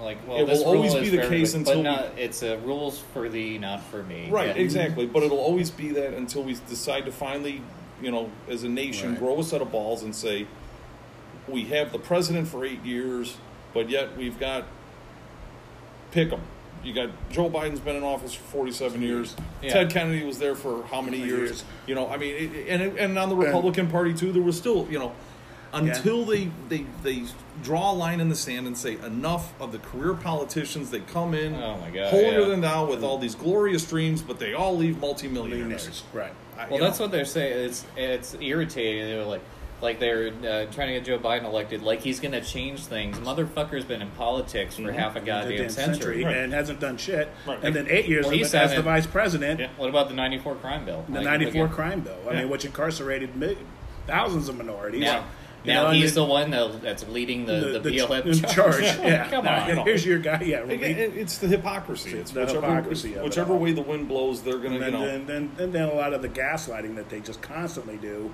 [0.00, 2.58] Like, well, It will always be the case everybody, until we- but not, it's a
[2.58, 4.28] rules for thee, not for me.
[4.30, 4.60] Right, Yeah.
[4.62, 5.06] exactly.
[5.06, 7.62] But it'll always be that until we decide to finally,
[8.02, 9.18] you know, as a nation, Right.
[9.20, 10.48] grow a set of balls and say,
[11.46, 13.36] we have the president for eight years,
[13.72, 14.64] but yet we've got
[16.10, 16.40] pick 'em.
[16.84, 19.36] You got Joe Biden's been in office for forty-seven years.
[19.62, 19.72] Yeah.
[19.72, 21.28] Ted Kennedy was there for how many years?
[21.50, 21.64] years?
[21.86, 24.86] You know, I mean, it, and and on the Republican Party too, there was still,
[24.90, 25.12] you know,
[25.72, 27.24] until they they they
[27.62, 30.90] draw a line in the sand and say enough of the career politicians.
[30.90, 32.46] They come in, Oh, my God, holier yeah.
[32.48, 33.04] than thou with mm.
[33.04, 35.60] all these glorious dreams, but they all leave multimillionaires.
[35.68, 36.02] Millionaires.
[36.12, 36.32] Right.
[36.58, 37.66] I- Well, that's know, what they're saying.
[37.66, 39.04] It's it's irritating.
[39.06, 39.42] They're like,
[39.82, 41.82] like they're uh, trying to get Joe Biden elected.
[41.82, 43.18] Like he's going to change things.
[43.18, 46.24] Motherfucker's been in politics for half a goddamn Goddamn century.
[46.24, 46.36] Right.
[46.36, 47.28] and hasn't done shit.
[47.46, 47.58] Right.
[47.62, 49.68] And then eight years Well, of he's as the having- vice president, Yeah.
[49.76, 51.04] What about the '94 crime bill?
[51.08, 52.16] the Like, '94 again, crime bill.
[52.28, 52.38] I Yeah.
[52.40, 53.56] mean, which incarcerated mi-
[54.06, 55.00] thousands of minorities.
[55.00, 55.24] Now,
[55.64, 56.50] You now know, and he's then the one
[56.82, 58.52] that's leading the, the, BLM in charge.
[58.54, 58.82] charge.
[59.02, 59.84] Yeah, Come Now, on.
[59.86, 60.42] Here's your guy.
[60.44, 60.92] Yeah, Again, really.
[60.92, 62.12] it- it's the hypocrisy.
[62.18, 63.58] It's the whichever, hypocrisy of it whichever all.
[63.60, 65.06] way the wind blows, they're gonna, and you then, know.
[65.06, 68.32] then, then, and then a lot of the gaslighting that they just constantly do.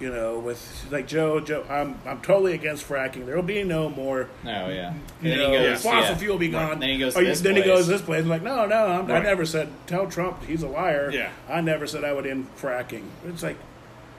[0.00, 3.26] You know, with like Joe, Joe, I'm I'm totally against fracking.
[3.26, 4.28] There will be no more.
[4.44, 4.92] Oh yeah.
[5.22, 6.14] You then know, he goes, fossil yeah.
[6.16, 6.80] fuel will be gone.
[6.80, 7.74] Then he goes Or to this then he place.
[7.76, 8.22] goes this place.
[8.22, 9.68] I'm like, no, no, I'm, I never said.
[9.86, 11.10] Tell Trump he's a liar.
[11.12, 11.30] Yeah.
[11.48, 13.04] I never said I would end fracking.
[13.26, 13.56] It's like,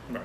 [0.09, 0.23] right.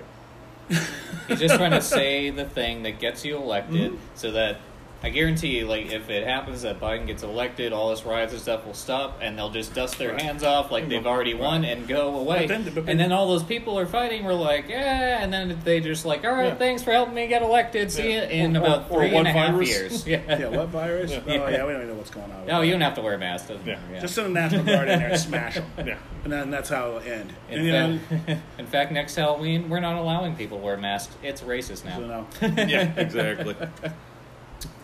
[1.28, 3.96] He's just trying to say the thing that gets you elected, Mm-hmm.
[4.14, 4.58] so that
[5.02, 8.42] I guarantee you, like, if it happens that Biden gets elected, all this riots and
[8.42, 10.20] stuff will stop, and they'll just dust their Right.
[10.20, 12.46] hands off like they've already won and go away.
[12.46, 14.24] Then- and then all those people are fighting.
[14.24, 16.54] We're like, yeah, and then they just like, all right, Yeah.
[16.56, 17.90] thanks for helping me get elected.
[17.90, 18.24] See Yeah.
[18.24, 20.06] you in Or- about or- or three and a half years.
[20.06, 20.18] Yeah.
[20.28, 21.10] yeah, what virus?
[21.12, 21.20] Yeah.
[21.28, 22.46] Oh yeah, we don't even know what's going on.
[22.46, 23.48] No, you don't have to wear a mask.
[23.64, 23.76] Yeah.
[23.90, 24.00] yeah.
[24.00, 25.64] Just send the National Guard in there and smash them.
[25.82, 25.94] Yeah.
[26.24, 27.32] And then that's how it'll end.
[27.48, 30.76] in, And, you know, fact, in fact, next Halloween, we're not allowing people to wear
[30.76, 31.14] masks.
[31.22, 32.26] It's racist now.
[32.38, 32.64] so no.
[32.64, 33.54] yeah, exactly.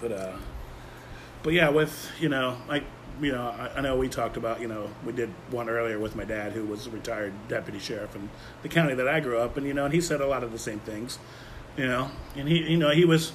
[0.01, 0.37] But uh,
[1.43, 2.85] but yeah, with you know, like
[3.21, 6.17] you know, I, I know we talked about you know we did one earlier with
[6.17, 8.29] my dad who was a retired deputy sheriff in
[8.63, 9.65] the county that I grew up in.
[9.65, 11.19] You know, and he said a lot of the same things.
[11.77, 13.33] You know, and he you know he was.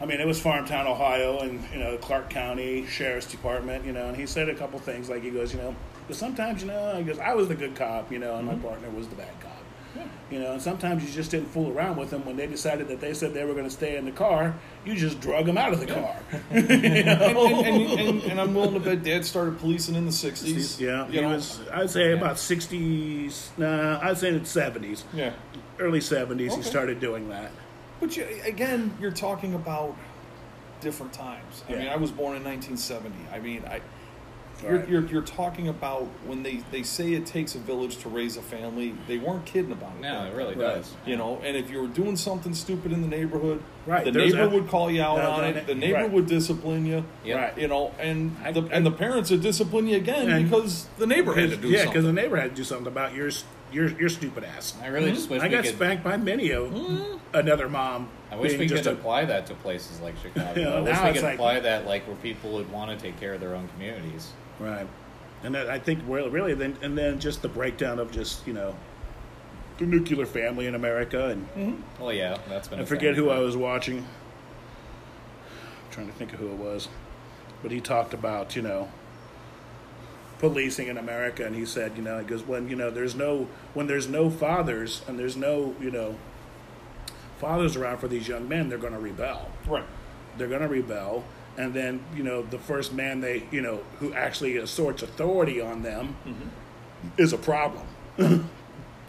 [0.00, 3.84] I mean, it was Farmtown, Ohio, and you know Clark County Sheriff's Department.
[3.84, 5.76] You know, and he said a couple things like he goes, you know,
[6.08, 8.54] "But sometimes you know, he goes, I was the good cop, you know, and my
[8.56, 9.51] partner was the bad cop.
[10.32, 13.00] You know, and sometimes you just didn't fool around with them when they decided that
[13.02, 14.54] they said they were going to stay in the car.
[14.82, 16.16] You just drug them out of the car.
[16.50, 20.80] and, and, and, and, and I'm willing to bet Dad started policing in the '60s.
[20.80, 21.34] yeah, you he know.
[21.34, 21.60] was.
[21.70, 23.50] I'd say about sixties.
[23.58, 25.34] Nah, I'd say in the seventies, Yeah.
[25.78, 26.54] early seventies.
[26.54, 27.50] He started doing that.
[28.00, 29.94] But you, again, you're talking about
[30.80, 31.62] different times.
[31.68, 31.78] I Yeah.
[31.78, 33.14] mean, I was born in 1970.
[33.30, 33.82] I mean, I.
[34.62, 34.88] You're, Right.
[34.88, 38.42] you're, you're talking about when they, they say it takes a village to raise a
[38.42, 38.94] family.
[39.08, 40.02] They weren't kidding about it.
[40.02, 40.76] No, back it really Right.
[40.76, 40.94] does.
[41.04, 44.32] You know, and if you were doing something stupid in the neighborhood, Right, the there's
[44.34, 45.66] neighbor a- would call you out No, on no, it.
[45.66, 46.10] The neighbor right.
[46.10, 47.04] would discipline you.
[47.24, 47.36] Yep.
[47.36, 47.58] Right.
[47.58, 50.86] You know, and I- the, I- and the parents would discipline you again And- because
[50.98, 51.92] the neighbor had to do yeah, something.
[51.92, 53.30] because the neighbor had to do something about your
[53.72, 54.74] your your stupid ass.
[54.82, 55.32] I really just hmm?
[55.34, 55.74] wish I we got could.
[55.74, 57.16] spanked by many of hmm?
[57.32, 58.08] another mom.
[58.30, 60.60] I wish we could a- apply that to places like Chicago.
[60.60, 62.90] You know, I wish we it's could like- apply that like where people would want
[62.96, 64.30] to take care of their own communities.
[64.58, 64.86] Right.
[65.42, 68.52] And that, I think really, really, then and then just the breakdown of just you
[68.52, 68.76] know
[69.78, 72.02] the nuclear family in America, and mm-hmm.
[72.02, 72.80] oh yeah, that's been.
[72.80, 73.24] I forget thing.
[73.24, 73.98] who I was watching.
[73.98, 76.88] I'm trying to think of who it was,
[77.62, 78.88] but he talked about you know
[80.38, 83.48] policing in America, and he said you know he goes when you know there's no
[83.74, 86.16] when there's no fathers and there's no you know
[87.38, 89.82] fathers around for these young men, they're going to rebel right.
[90.38, 91.24] they're going to rebel
[91.56, 95.82] and then you know the first man they you know who actually asserts authority on
[95.82, 96.48] them mm-hmm.
[97.18, 97.86] is a problem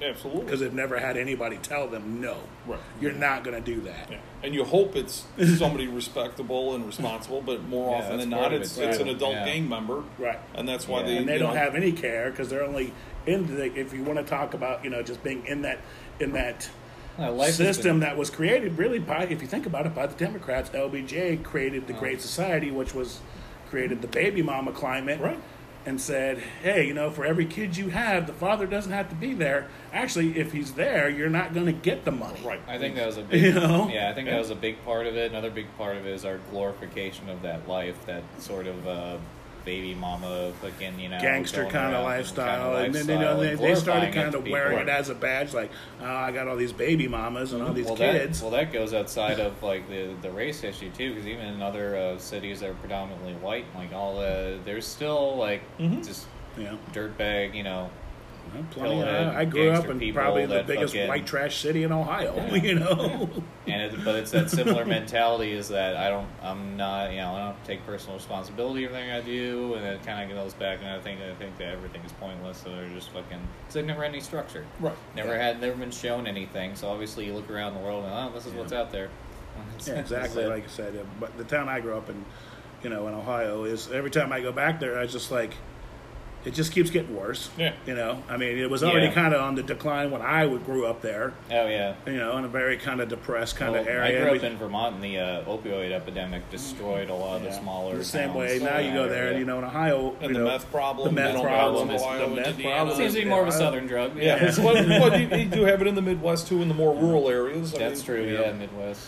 [0.04, 0.44] Absolutely.
[0.44, 2.38] because they've never had anybody tell them no.
[2.66, 2.80] Right.
[3.00, 4.10] You're not going to do that.
[4.12, 4.18] Yeah.
[4.42, 5.26] And you hope it's
[5.58, 9.34] somebody respectable and responsible, but more Yeah, often than not, of it's it's an adult
[9.34, 9.46] Yeah.
[9.46, 10.40] gang member, Right.
[10.56, 11.06] And that's why Yeah.
[11.06, 12.94] they and they don't know, have any care because they're only
[13.26, 13.74] in the.
[13.80, 15.80] If you want to talk about you know just being in that
[16.20, 16.70] in that life has
[17.52, 20.70] system been- that was created really by if you think about it by the Democrats,
[20.74, 23.20] LBJ created the Great Society, which was
[23.70, 25.40] created the baby mama climate, Right.
[25.86, 29.16] And said, hey, you know, for every kid you have, the father doesn't have to
[29.16, 29.68] be there.
[29.92, 32.40] Actually, if he's there, you're not going to get the money.
[32.46, 32.62] right.
[32.70, 33.90] I think that was a big, You know?
[33.92, 34.10] yeah.
[34.10, 34.36] I think Yeah.
[34.36, 35.32] that was a big part of it.
[35.32, 39.18] Another big part of it is our glorification of that life, that sort of uh,
[39.66, 43.76] baby mama, fucking you know, Gangster kind of lifestyle, and then you know they, they
[43.76, 45.72] started kind of wearing it as a badge, like,
[46.02, 48.40] oh, I got all these baby mamas and all these well, kids.
[48.40, 51.62] That, well, that goes outside of like the the race issue too, because even in
[51.62, 56.02] other uh, cities that are predominantly white, like all the there's still like Mm-hmm.
[56.02, 56.76] just yeah.
[56.94, 57.90] dirtbag, you know.
[58.72, 61.92] Plenty of- Pillhead, I grew up in probably the biggest fucking- white trash city in
[61.92, 62.36] Ohio.
[62.36, 62.54] Yeah.
[62.64, 63.30] You know,
[63.68, 67.34] And it, but it's that similar mentality is that I don't, I'm not, you know,
[67.34, 70.80] I don't take personal responsibility for everything I do, and it kind of goes back,
[70.82, 72.60] and I think I think that everything is pointless.
[72.60, 74.96] So they're just fucking, because they've never had any structure, Right.
[75.16, 76.76] never had, never been shown anything.
[76.76, 79.10] So obviously you look around the world and oh, this is what's out there.
[79.86, 80.46] Yeah, exactly.
[80.46, 82.26] Like I said, but the town I grew up in,
[82.84, 85.54] you know, in Ohio, is every time I go back there, I just like,
[86.46, 87.50] it just keeps getting worse.
[87.58, 87.74] Yeah.
[87.86, 89.14] You know, I mean, it was already Yeah.
[89.14, 91.34] kind of on the decline when I would grew up there.
[91.52, 91.94] oh yeah.
[92.06, 94.20] You know, in a very kind of depressed kind Well, of area.
[94.20, 97.44] I grew up We- in Vermont, and the uh, opioid epidemic destroyed a lot of
[97.44, 97.50] Yeah.
[97.50, 97.98] the smaller.
[97.98, 98.60] the same towns way.
[98.60, 101.14] Now you go there, and you know, in Ohio, And you the know, meth problem,
[101.16, 102.76] the meth problem, is Ohio, the meth Indiana.
[102.76, 102.98] problem.
[102.98, 104.18] seems to be more of a southern drug.
[104.18, 106.74] Yeah, it's what, what you, you do have it in the Midwest too, in the
[106.74, 107.74] more rural areas.
[107.74, 108.26] I that's mean, true.
[108.28, 108.52] you Yeah.
[108.54, 109.08] Midwest.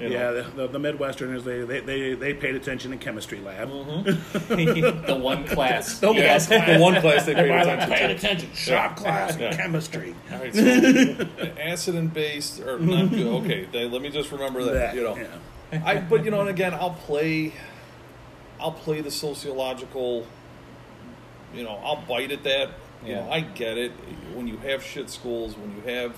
[0.00, 0.08] You.
[0.08, 3.68] Yeah, the, the, the Midwesterners they, they, they, they paid attention in chemistry lab.
[3.70, 5.06] Mm-hmm.
[5.06, 5.98] the one class.
[5.98, 6.46] The one yes.
[6.46, 6.66] class.
[6.66, 8.14] the one class they paid attention paid to.
[8.14, 8.52] attention.
[8.54, 9.50] Shop class Yeah.
[9.50, 10.14] in chemistry.
[10.32, 10.60] All right, so
[11.60, 13.26] acid and base or not good.
[13.44, 14.72] Okay, they, let me just remember that.
[14.74, 15.82] That, you know, yeah.
[15.84, 17.52] I but you know, and again, I'll play,
[18.60, 20.26] I'll play the sociological.
[21.54, 22.70] You know, I'll bite at that.
[23.04, 23.32] You know, Yeah.
[23.32, 23.92] I get it.
[24.34, 26.16] When you have shit schools, when you have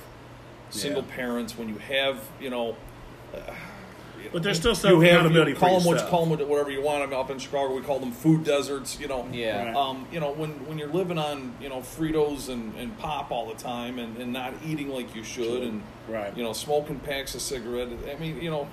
[0.70, 1.14] single Yeah.
[1.14, 2.76] parents, when you have you know.
[3.34, 3.38] Uh,
[4.22, 6.10] you But there's still you some have- accountability you for call them what you yourself.
[6.10, 7.02] call them whatever you want.
[7.02, 8.98] I mean, up in Chicago, we call them food deserts.
[9.00, 9.66] You know, Yeah.
[9.66, 9.76] Right.
[9.76, 13.46] um, you know, when, when you're living on, you know, Fritos and, and pop all
[13.48, 16.36] the time and, and not eating like you should and, Right.
[16.36, 17.88] you know, smoking packs of cigarette.
[18.10, 18.68] I mean, you know,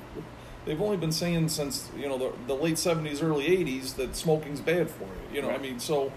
[0.66, 4.62] they've only been saying since, you know, the, the late 70s, early 80s that smoking's
[4.62, 5.36] bad for you.
[5.36, 6.12] You know, I mean, so,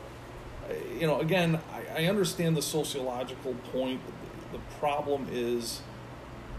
[0.69, 1.59] uh, you know, again,
[1.97, 4.01] I, I understand the sociological point.
[4.53, 5.81] The problem is,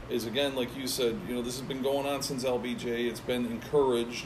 [0.10, 3.08] is again, like you said, you know, this has been going on since LBJ.
[3.10, 4.26] It's been encouraged.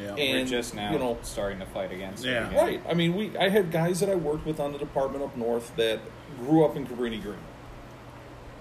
[0.00, 0.14] Yeah.
[0.14, 2.44] And- We're just now you know- starting to fight against Yeah.
[2.46, 2.52] it.
[2.52, 2.64] again.
[2.64, 2.82] Right.
[2.88, 5.74] I mean, we I had guys that I worked with on the department up north
[5.76, 6.00] that
[6.38, 7.36] grew up in Cabrini Green.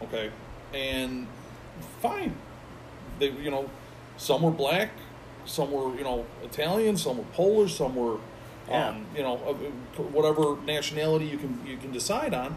[0.04, 0.32] Okay,
[0.74, 1.28] and
[2.02, 2.36] fine.
[3.19, 3.69] They, you know,
[4.17, 4.89] some were black,
[5.45, 8.17] some were you know Italian, some were Polish, some were,
[8.69, 8.89] Yeah.
[8.89, 9.36] um, you know,
[10.12, 12.56] whatever nationality you can you can decide on.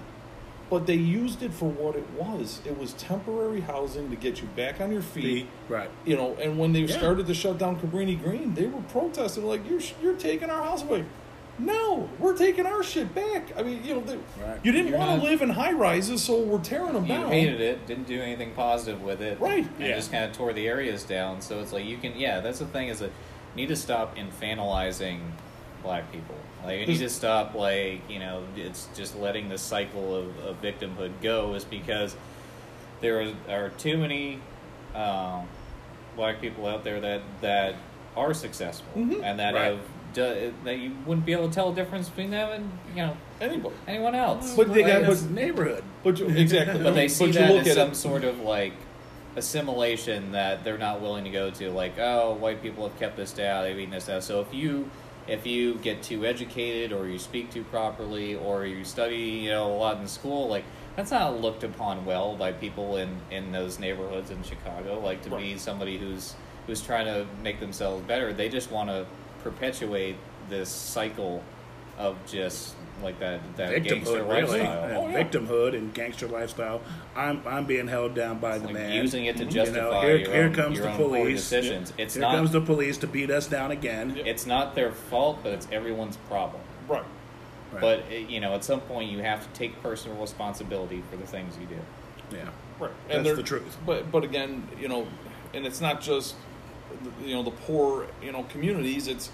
[0.72, 2.62] But they used it for what it was.
[2.64, 5.46] It was temporary housing to get you back on your feet.
[5.68, 5.90] Right.
[6.06, 6.96] You know, and when they Yeah.
[6.96, 10.82] started to shut down Cabrini Green, they were protesting like, "You're you're taking our house
[10.82, 11.04] away."
[11.58, 13.52] No, we're taking our shit back.
[13.54, 14.58] I mean, you know, they, Right.
[14.62, 17.30] you didn't want to live in high rises, so we're tearing them You down.
[17.30, 19.66] hated it, didn't do anything positive with it, Right.
[19.78, 19.96] And Yeah.
[19.96, 21.42] just kind of tore the areas down.
[21.42, 23.10] So it's like you can, yeah, that's the thing is that
[23.54, 25.18] you need to stop infantilizing
[25.82, 26.34] black people.
[26.64, 30.62] Like you need to stop, like you know, it's just letting the cycle of, of
[30.62, 31.54] victimhood go.
[31.54, 32.16] Is because
[33.00, 34.38] there are, are too many
[34.94, 35.46] um,
[36.16, 37.74] black people out there that that
[38.16, 39.22] are successful Mhm.
[39.24, 39.64] and that Right.
[39.72, 39.80] have
[40.14, 43.16] do, that you wouldn't be able to tell the difference between them and you know
[43.40, 43.74] Anybody.
[43.88, 44.54] anyone else.
[44.54, 45.82] But they got- it's- It's neighborhood.
[46.04, 46.80] But you, exactly.
[46.82, 48.74] but they see you that look as at some it- sort of like
[49.36, 51.70] assimilation that they're not willing to go to.
[51.70, 54.20] Like, oh, white people have kept this down, they've eaten this down.
[54.20, 54.90] So if you
[55.28, 59.72] if you get too educated, or you speak too properly, or you study, you know,
[59.72, 60.64] a lot in school, like
[60.96, 65.00] that's not looked upon well by people in in those neighborhoods in Chicago.
[65.00, 66.34] Like to be somebody who's
[66.66, 69.06] who's trying to make themselves better, they just want to
[69.42, 70.16] perpetuate
[70.48, 71.42] this cycle
[71.98, 74.60] of just like that that gangster Victimhood, really.
[74.60, 74.84] lifestyle.
[74.84, 75.22] And Oh, yeah.
[75.24, 76.80] Victimhood and gangster lifestyle.
[77.16, 78.92] I'm I'm being held down by the like man.
[78.92, 81.08] using it to You know, justify here, your here own, comes your the own poor
[81.08, 81.40] police.
[81.40, 81.92] decisions.
[81.98, 84.16] It's Here not comes the police to beat us down again.
[84.24, 86.62] it's not their fault, but it's everyone's problem.
[86.88, 87.04] right.
[87.72, 87.80] Right.
[87.80, 91.26] But eh, you know, at some point, you have to take personal responsibility for the
[91.26, 92.36] things you do.
[92.36, 92.50] yeah.
[92.78, 93.78] Right, That's the truth.
[93.86, 95.06] But but again, you know,
[95.54, 96.34] and it's not just
[97.24, 99.08] you know the poor you know communities.
[99.08, 99.30] It's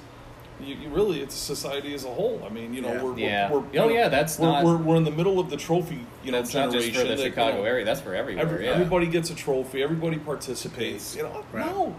[0.64, 2.42] you, you really it's society as a whole.
[2.44, 3.02] I mean, you know, Yeah.
[3.02, 3.50] we're, Yeah.
[3.52, 6.04] we're, we're Oh, yeah, that's we're, not- we're, we're in the middle of the trophy,
[6.24, 6.92] you know, That's not generation.
[6.94, 7.84] just for the that, you Chicago know, area.
[7.84, 8.42] That's for everywhere.
[8.44, 8.72] Every, yeah.
[8.72, 9.82] Everybody gets a trophy.
[9.82, 11.14] Everybody participates.
[11.16, 11.66] You know, Right.
[11.66, 11.94] no.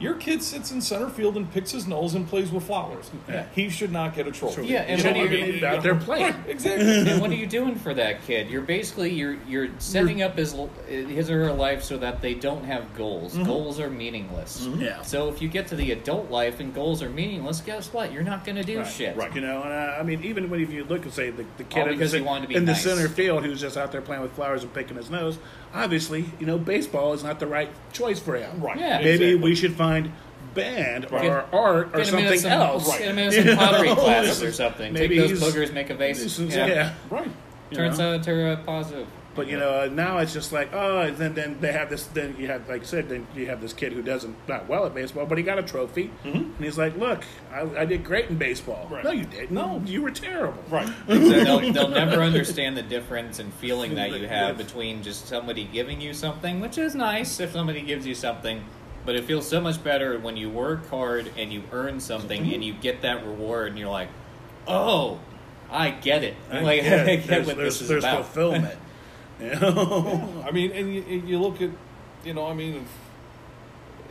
[0.00, 3.10] Your kid sits in center field and picks his nose and plays with flowers.
[3.28, 3.46] Yeah.
[3.54, 4.66] He should not get a trophy.
[4.66, 6.34] Yeah, and You know, what do I you- mean, out there playing.
[6.34, 7.00] Right, exactly.
[7.10, 8.48] and what are you doing for that kid?
[8.48, 10.54] You're basically you're you're setting up his
[10.86, 13.36] his or her life so that they don't have goals.
[13.38, 14.66] Goals are meaningless.
[14.78, 15.02] Yeah.
[15.02, 18.12] So if you get to the adult life and goals are meaningless, guess what?
[18.12, 19.16] You're not going to do Right, shit.
[19.16, 19.34] right.
[19.34, 21.64] You know, and uh, I mean, even when if you look and say the, the
[21.64, 22.82] kid in, the, because he wanted to be in nice.
[22.84, 25.38] the center field who's just out there playing with flowers and picking his nose,
[25.74, 28.60] obviously, you know, baseball is not the right choice for him.
[28.60, 28.78] Right.
[28.78, 28.98] Yeah.
[28.98, 29.34] Maybe exactly.
[29.36, 29.87] we should find
[30.54, 32.98] band or Get- art or Get something some, else.
[32.98, 34.92] Get him into some pottery classes or something.
[34.92, 36.22] Maybe Take those he's- boogers, make a vase.
[36.22, 36.66] This is- yeah.
[36.66, 36.94] yeah.
[37.10, 37.30] Right.
[37.70, 38.14] you Turns know?
[38.14, 39.06] out to a positive.
[39.34, 42.06] But you know, uh, now it's just like, oh, and then then they have this.
[42.06, 44.84] Then you have, like I said, then you have this kid who doesn't not well
[44.84, 47.22] at baseball, but he got a trophy, and he's like, look,
[47.52, 48.88] I, I did great in baseball.
[48.90, 49.04] Right.
[49.04, 49.52] No, you didn't.
[49.52, 50.60] No, you were terrible.
[50.68, 50.92] Right.
[51.06, 56.00] they'll, they'll never understand the difference and feeling that you have between just somebody giving
[56.00, 58.64] you something, which is nice if somebody gives you something,
[59.08, 62.62] but it feels so much better when you work hard and you earn something and
[62.62, 64.10] you get that reward and you're like,
[64.66, 65.18] oh,
[65.70, 66.34] I get it.
[66.52, 67.16] I like, get I it.
[67.16, 68.26] get there's, what there's, this is there's about.
[68.26, 68.78] fulfillment.
[69.40, 70.44] You know?
[70.46, 71.70] I mean, and you, and you look at,
[72.22, 72.84] you know, I mean,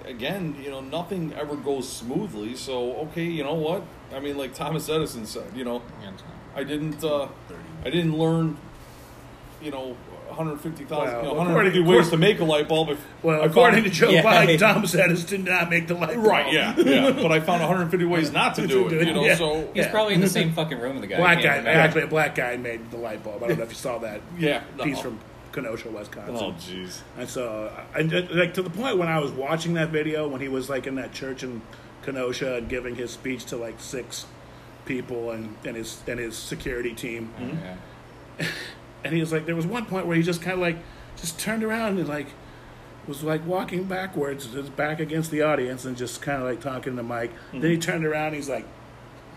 [0.03, 2.55] if, again, you know, nothing ever goes smoothly.
[2.55, 3.83] So, okay, you know what?
[4.11, 5.83] I mean, like Thomas Edison said, you know,
[6.55, 7.27] I didn't, uh,
[7.85, 8.57] I didn't learn,
[9.61, 9.95] you know,
[10.37, 12.89] 150,000, Well, you know, 150 ways to make a light bulb.
[12.89, 14.23] If Well, I according found- to Joe Yeah.
[14.23, 16.27] Biden, Thomas Edison did not make the light bulb.
[16.27, 17.11] Right, yeah, yeah.
[17.11, 19.35] But I found 150 ways not to do it, you know, Yeah.
[19.35, 19.61] so.
[19.73, 19.91] He's Yeah.
[19.91, 21.17] probably in the same fucking room with the guy.
[21.17, 23.43] Black guy, can't actually, a black guy made the light bulb.
[23.43, 25.01] I don't know if you saw that Yeah, piece no.
[25.03, 25.19] from
[25.51, 26.35] Kenosha, Wisconsin.
[26.37, 27.01] Oh, jeez.
[27.17, 30.39] I saw, I, I- like to the point when I was watching that video when
[30.41, 31.61] he was like in that church in
[32.03, 34.25] Kenosha and giving his speech to like six
[34.85, 37.49] people and, and his and his security team, mm-hmm.
[37.51, 37.65] Mm-hmm.
[38.39, 38.47] Yeah.
[39.03, 40.77] And he was like, there was one point where he just kind of like
[41.15, 42.27] just turned around and like
[43.07, 46.95] was like walking backwards, just back against the audience and just kind of like talking
[46.97, 47.31] to Mike.
[47.51, 47.79] Then he mm-hmm.
[47.79, 48.65] turned around, he's like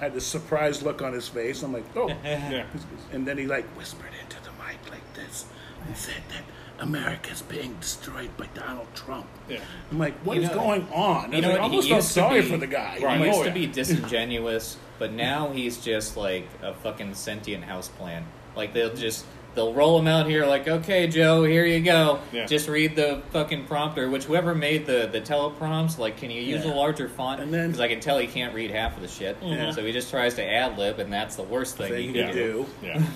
[0.01, 1.62] had this surprised look on his face.
[1.62, 2.09] I'm like, oh.
[2.25, 2.64] Yeah.
[3.12, 5.44] And then he like whispered into the mic like this
[5.87, 9.27] and said that America's being destroyed by Donald Trump.
[9.49, 9.61] Yeah.
[9.90, 11.33] I'm like, what You is know- going on?
[11.33, 11.70] I, You know was like, what?
[11.85, 12.92] He almost felt sorry be- for the guy.
[12.92, 12.99] Right.
[12.99, 17.64] He I'm used like, to be disingenuous, but now he's just like a fucking sentient
[17.64, 18.25] houseplant.
[18.57, 22.21] Like they'll just they'll roll him out here like, okay, Joe, here you go.
[22.33, 22.47] Yeah.
[22.47, 24.09] Just read the fucking prompter.
[24.09, 26.73] Which whoever made the the teleprompts, like, can you use Yeah.
[26.73, 27.41] a larger font?
[27.41, 29.37] And then- because I can tell he can't read half of the shit.
[29.43, 29.71] Yeah.
[29.73, 32.13] So he just tries to ad lib, and that's the worst thing Thing he you
[32.15, 32.67] can can do.
[32.83, 32.87] do.
[32.87, 33.03] Yeah.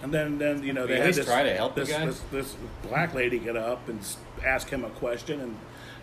[0.00, 2.06] And then, then you know, they at had this, try to help the this, guy.
[2.06, 2.56] this, this
[2.88, 3.98] black lady get up and
[4.46, 5.56] ask him a question, and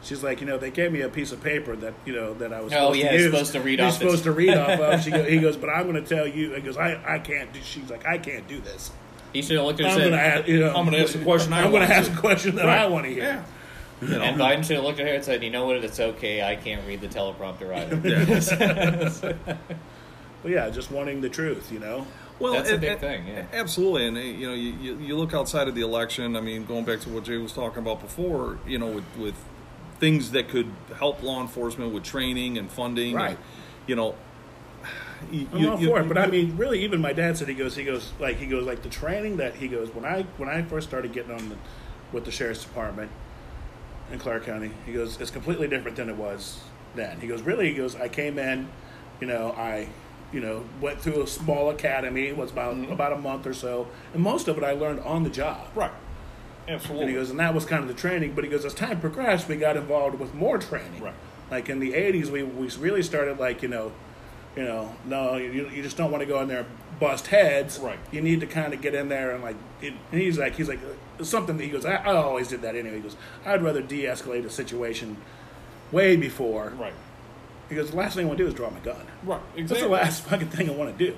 [0.04, 2.52] she's like, you know, they gave me a piece of paper that you know that
[2.52, 3.24] I was Oh, supposed yeah, to use.
[3.32, 5.02] supposed to read He's off supposed to read off of.
[5.02, 6.52] She go, he goes, but I'm going to tell you.
[6.56, 7.62] He goes, I, I can't do.
[7.64, 8.92] She's like, I can't do this.
[9.36, 10.98] He should have looked at I'm her going to said, ask, you know, I'm gonna
[10.98, 13.12] ask the question I I'm going want to ask a question that I want to
[13.14, 13.24] hear.
[13.24, 13.44] Yeah.
[14.02, 16.00] You know, and Biden should have looked at her and said, you know what, it's
[16.00, 19.36] okay, I can't read the teleprompter either.
[20.42, 22.06] But yeah, just wanting the truth, you know.
[22.40, 23.46] Well, That's a big and- thing, yeah.
[23.54, 26.36] Absolutely, and uh, you know, you, you, you look outside of the election.
[26.36, 29.36] I mean, going back to what Jay was talking about before, you know, with, with
[30.00, 33.30] things that could help law enforcement with training and funding, Right.
[33.32, 33.38] and,
[33.88, 34.16] you know,
[35.32, 37.48] you, I'm you- all you- for it, but I mean, really, even my dad said
[37.48, 40.24] he goes, he goes, like he goes, like the training that he goes when I
[40.38, 41.56] when I first started getting on the,
[42.12, 43.12] with the sheriff's department
[44.12, 46.60] in Clark County, he goes, it's completely different than it was
[46.96, 47.20] then.
[47.20, 48.68] He goes, really, he goes, I came in,
[49.20, 49.88] you know, I,
[50.32, 52.92] you know, went through a small academy, it was about Mm-hmm.
[52.92, 55.68] about a month or so, and most of it I learned on the job.
[55.76, 55.92] right,
[56.68, 58.34] And absolutely, he goes, and that was kind of the training.
[58.34, 61.02] But he goes, as time progressed, we got involved with more training.
[61.02, 61.14] Right.
[61.52, 63.92] Like in the '80s, we we really started like you know,
[64.56, 66.68] you know, no, you, you just don't want to go in there and
[67.00, 67.80] bust heads.
[67.80, 68.00] Right.
[68.12, 69.58] You need to kind of get in there and like.
[69.82, 70.80] It, and he's like, he's like,
[71.22, 71.86] something that he goes.
[71.86, 72.96] I, I always did that anyway.
[72.98, 73.16] He goes,
[73.46, 75.18] I'd rather de-escalate a situation
[75.92, 76.70] way before.
[76.78, 76.94] right,
[77.70, 79.06] He goes, the last thing I want to do is draw my gun.
[79.24, 79.64] right, Exactly.
[79.66, 81.18] That's the last fucking thing I want to do.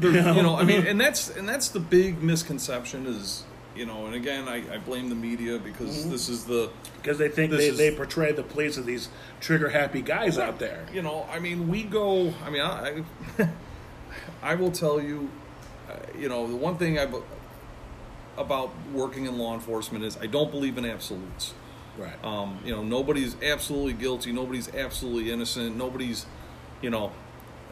[0.00, 3.44] you know, I mean, and that's and that's the big misconception is,
[3.74, 6.10] you know, and again, I, I blame the media because Mm-hmm.
[6.10, 6.70] this is the
[7.02, 9.08] because they think they, is- they portray the police as these
[9.40, 10.86] trigger happy guys out there.
[10.92, 12.32] You know, I mean, we go.
[12.44, 13.02] I mean, I,
[13.38, 13.48] I,
[14.42, 15.28] I will tell you,
[15.90, 17.06] uh, you know, the one thing I
[18.36, 21.54] about working in law enforcement is I don't believe in absolutes.
[21.96, 22.22] Right.
[22.24, 24.32] Um, you know, nobody's absolutely guilty.
[24.32, 25.76] Nobody's absolutely innocent.
[25.76, 26.26] Nobody's,
[26.82, 27.12] you know,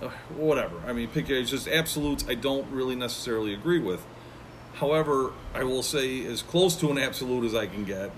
[0.00, 0.76] uh, whatever.
[0.86, 2.24] I mean, pick it's just absolutes.
[2.28, 4.04] I don't really necessarily agree with.
[4.74, 8.10] However, I will say as close to an absolute as I can get.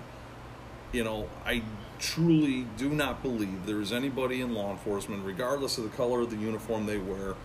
[0.91, 1.61] You know, I
[1.99, 6.29] truly do not believe there is anybody in law enforcement, regardless of the color of
[6.29, 7.35] the uniform they wear,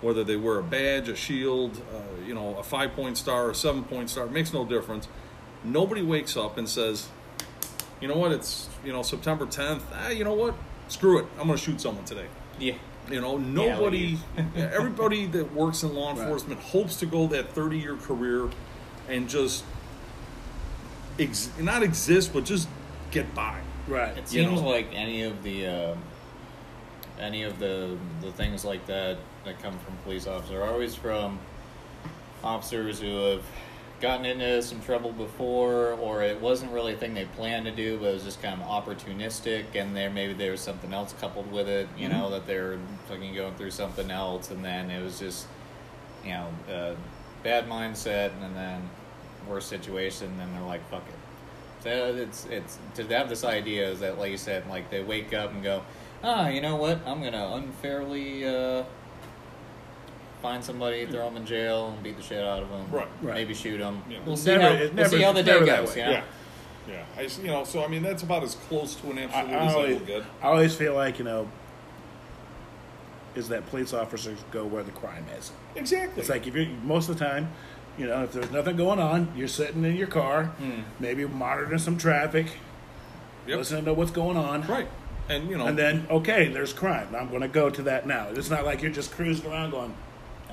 [0.00, 3.54] whether they wear a badge, a shield, uh, you know, a five point star, a
[3.54, 5.08] seven point star, makes no difference.
[5.64, 7.08] Nobody wakes up and says,
[8.00, 10.54] you know what, it's, you know, September 10th, ah, you know what,
[10.88, 12.26] screw it, I'm going to shoot someone today.
[12.58, 12.74] Yeah.
[13.10, 14.18] You know, nobody,
[14.56, 16.20] everybody that works in law Right.
[16.20, 18.48] enforcement hopes to go that 30 year career
[19.08, 19.64] and just
[21.18, 22.68] ex- not exist, but just
[23.10, 23.60] get by.
[23.88, 24.16] Right.
[24.16, 24.68] It You seems know.
[24.68, 25.94] like any of the uh,
[27.18, 31.38] any of the the things like that that come from police officers are always from
[32.44, 33.42] officers who have
[34.00, 37.98] gotten into some trouble before, or it wasn't really a thing they planned to do,
[37.98, 41.50] but it was just kind of opportunistic, and there maybe there was something else coupled
[41.52, 41.88] with it.
[41.98, 42.78] You know that they're
[43.08, 45.46] fucking going through something else, and then it was just
[46.24, 46.94] you know uh,
[47.42, 48.88] bad mindset, and then
[49.48, 51.14] worse situation, and then they're like, fuck it.
[51.82, 55.32] So it's it's to have this idea is that like you said, like they wake
[55.34, 55.82] up and go,
[56.22, 57.06] ah, you know what?
[57.06, 58.84] I'm gonna unfairly uh,
[60.40, 62.86] find somebody, throw them in jail, and beat the shit out of them.
[62.90, 63.34] Right, right.
[63.34, 64.02] Maybe shoot them.
[64.08, 64.18] Yeah.
[64.26, 65.90] We'll see never- how it we'll see how the day goes.
[65.94, 65.96] way.
[66.00, 66.10] You know?
[66.12, 66.22] Yeah.
[66.88, 67.04] Yeah.
[67.16, 69.58] I, s- you know, so I mean, that's about as close to an absolute I
[69.66, 70.22] as I always, will get.
[70.42, 71.48] I always feel like you know
[73.34, 75.52] is that police officers go where the crime is.
[75.76, 76.20] Exactly.
[76.20, 77.50] It's like if you're most of the time,
[77.96, 80.80] you know, if there's nothing going on, you're sitting in your car, Hmm.
[80.98, 82.46] maybe monitoring some traffic,
[83.46, 83.58] Yep.
[83.58, 84.88] listening to what's going on, Right.
[85.28, 87.14] And, you know, and then okay, there's crime.
[87.16, 88.26] I'm going to go to that now.
[88.34, 89.94] It's not like you're just cruising around going,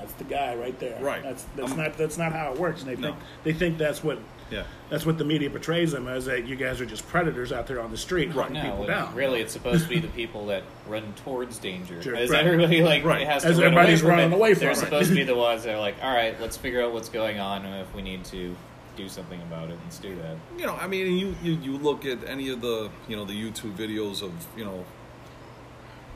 [0.00, 1.22] "That's the guy right there." Right.
[1.22, 2.82] That's that's Um, not that's not how it works.
[2.82, 3.08] And they No.
[3.08, 4.18] think they think that's what
[4.50, 4.62] yeah.
[4.88, 6.24] that's what the media portrays them as.
[6.26, 9.14] That you guys are just predators out there on the street hunting No, people down.
[9.14, 12.02] really, it's supposed to be the people that run towards danger.
[12.02, 12.44] Sure, As right.
[12.46, 13.26] everybody like Right.
[13.26, 14.76] has As to run everybody's away from running it, away from They're it.
[14.76, 17.38] supposed to be the ones that are like, all right, let's figure out what's going
[17.40, 18.56] on, and if we need to
[18.96, 20.36] do something about it, let's do that.
[20.58, 23.32] you know, I mean, you, you you look at any of the you know the
[23.34, 24.84] YouTube videos of you know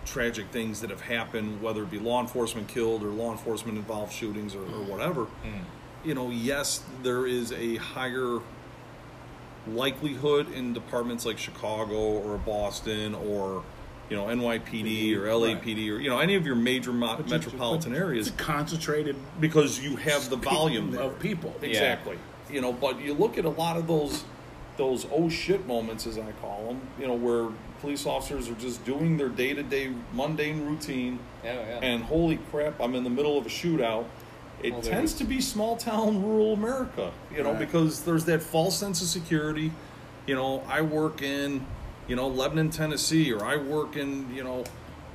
[0.04, 4.12] tragic things that have happened, whether it be law enforcement killed or law enforcement involved
[4.12, 5.24] shootings or, or whatever.
[5.24, 5.62] Hmm.
[6.04, 8.40] You know, yes, there is a higher
[9.66, 13.62] likelihood in departments like Chicago or Boston or
[14.10, 17.98] you know NYPD or LAPD or you know any of your major mo- metropolitan but
[17.98, 21.54] areas It's concentrated because you have the volume of people.
[21.62, 22.18] Exactly.
[22.50, 24.24] You know, but you look at a lot of those
[24.76, 26.80] those oh shit moments, as I call them.
[26.98, 27.48] You know, where
[27.82, 31.78] police officers are just doing their day to day mundane routine, Yeah, yeah.
[31.82, 34.04] and holy crap, I'm in the middle of a shootout.
[34.62, 37.10] It Well, tends to be small town, rural America.
[37.36, 37.58] You know, Right.
[37.58, 39.72] because there's that false sense of security.
[40.26, 41.66] You know, I work in,
[42.06, 44.62] you know, Lebanon, Tennessee, or I work in, you know,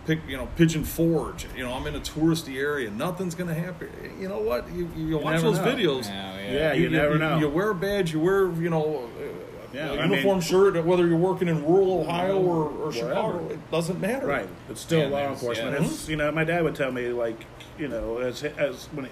[0.05, 1.47] pick, you know, Pigeon Forge.
[1.55, 2.89] You know, I'm in a touristy area.
[2.91, 3.89] Nothing's gonna happen.
[4.19, 4.69] You know what?
[4.73, 5.65] You, you, watch those know.
[5.65, 6.05] videos.
[6.09, 6.51] Yeah, yeah.
[6.51, 7.39] Yeah, you never know.
[7.39, 8.11] You wear a badge.
[8.11, 9.36] You wear, you know, a,
[9.77, 10.83] Yeah, a I uniform mean- shirt.
[10.85, 12.93] Whether you're working in rural Ohio or, or Wherever.
[12.93, 14.25] Chicago, it doesn't matter.
[14.27, 14.49] Right.
[14.69, 15.71] It's still Yeah, law there's- enforcement.
[15.79, 15.85] yeah.
[15.85, 16.11] It's, mm-hmm.
[16.11, 17.45] you know, my dad would tell me like,
[17.77, 19.11] you know, as as when it,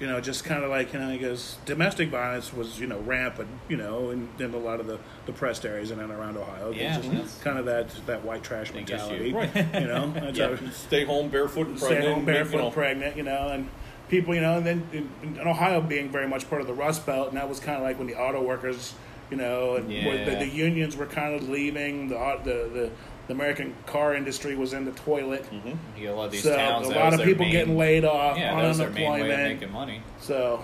[0.00, 2.98] you know, just kind of like, you know, he goes, domestic violence was, you know,
[3.00, 6.70] rampant, you know, in, in a lot of the depressed areas in and around Ohio.
[6.72, 9.36] It's Yeah, just kind of that that white trash mentality, issue.
[9.36, 9.54] Right.
[9.80, 10.12] you know.
[10.34, 10.56] Yeah.
[10.56, 12.14] how- Stay home barefoot and stay pregnant.
[12.14, 12.70] home you barefoot, know.
[12.72, 13.68] pregnant, you know, and
[14.08, 17.06] people, you know, and then in, in Ohio being very much part of the Rust
[17.06, 18.94] Belt, and that was kind of like when the auto workers,
[19.30, 22.14] you know, and where the, the unions were kind of leaving, the,
[22.44, 22.90] the the
[23.26, 25.44] the American car industry was in the toilet.
[25.50, 25.72] Mm-hmm.
[25.98, 26.86] You a lot of these So towns.
[26.88, 29.20] a lot of people main- getting laid off Yeah, on that was their main way
[29.20, 29.60] of unemployment.
[29.60, 30.02] making money.
[30.20, 30.62] So,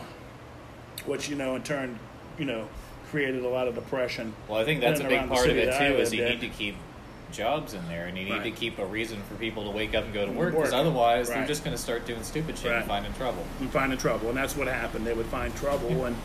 [1.07, 1.99] which you know, in turn,
[2.39, 2.69] you know,
[3.11, 4.35] created a lot of depression.
[4.47, 5.97] Well, I think that's a big part of it too.
[5.97, 6.77] Is you need to keep
[7.33, 10.05] jobs in there, and you need to keep a reason for people to wake up
[10.05, 10.53] and go to work.
[10.55, 12.79] Because otherwise, they're just going to start doing stupid shit Right.
[12.81, 13.45] and finding trouble.
[13.61, 15.07] and finding trouble, and that's what happened.
[15.07, 16.17] They would find trouble, and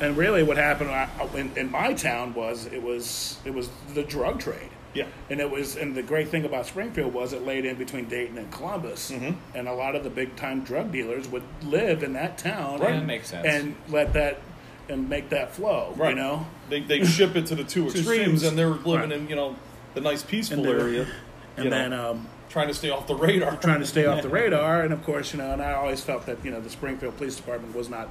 [0.00, 0.90] and really, what happened
[1.34, 4.70] in, in my town was it was it was the drug trade.
[4.92, 5.06] Yeah.
[5.30, 8.36] And it was, and the great thing about Springfield was it laid in between Dayton
[8.38, 9.36] and Columbus, Mm-hmm.
[9.56, 12.90] and a lot of the big time drug dealers would live in that town, Right.
[12.90, 13.46] and, That makes sense.
[13.46, 14.40] and let that
[14.88, 16.10] and make that flow, Right.
[16.10, 16.46] you know.
[16.68, 18.42] They they ship it to the two extremes, extremes.
[18.42, 19.12] and they're living Right.
[19.12, 19.54] in you know
[19.94, 21.06] the nice peaceful And they're- area,
[21.56, 23.56] And you know, then um, trying to stay off the radar.
[23.60, 24.82] trying to stay off the radar.
[24.82, 27.36] And of course, you know, and I always felt that you know the Springfield Police
[27.36, 28.08] Department was not,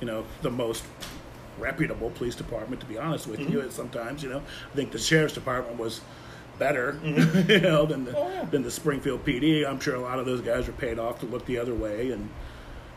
[0.00, 0.84] you know, the most
[1.58, 2.80] reputable police department.
[2.80, 4.42] To be honest with you, sometimes you know,
[4.72, 6.00] I think the sheriff's department was
[6.58, 8.44] better, you know, than the Oh, yeah.
[8.44, 9.66] than the Springfield PD.
[9.68, 12.10] I'm sure a lot of those guys were paid off to look the other way.
[12.12, 12.28] And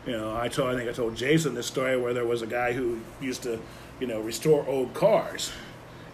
[0.06, 2.46] you know, I told I think I told Jason this story where there was a
[2.46, 3.60] guy who used to,
[4.00, 5.52] you know, restore old cars.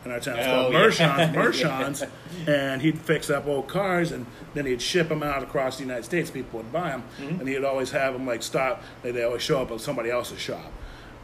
[0.04, 1.32] In our town, it's Oh, called yeah.
[1.32, 1.32] Mershons,
[2.02, 2.08] Mershons,
[2.48, 6.02] and he'd fix up old cars, and then he'd ship them out across the United
[6.04, 6.28] States.
[6.28, 7.38] People would buy them, Mm-hmm.
[7.38, 8.82] and he'd always have them like stop.
[9.02, 10.72] They they always show up at somebody else's shop.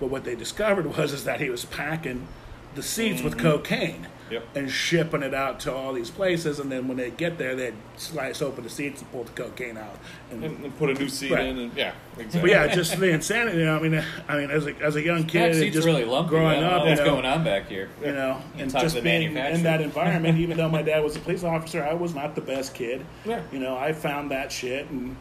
[0.01, 2.26] But what they discovered was is that he was packing
[2.74, 3.46] the seats with Mm-hmm.
[3.46, 4.07] cocaine.
[4.30, 4.44] Yep.
[4.57, 6.59] and shipping it out to all these places.
[6.59, 9.78] And then when they get there, they slice open the seats and pull the cocaine
[9.78, 9.96] out.
[10.30, 11.46] And, And, and put a new seat Right.
[11.46, 12.40] in, and yeah, exactly.
[12.42, 13.57] but yeah, just the insanity.
[13.61, 15.86] You know, I mean, I mean, as a as a young kid, Back and just
[15.86, 16.28] really lumpy.
[16.28, 17.88] growing I don't up, know you what's know, going on back here?
[18.05, 21.20] you know, You and just being in that environment, even though my dad was a
[21.20, 23.07] police officer, I was not the best kid.
[23.24, 23.40] Yeah.
[23.51, 25.16] You know, I found that shit and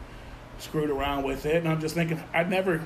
[0.58, 2.82] screwed around with it, and I'm just thinking, I'd never.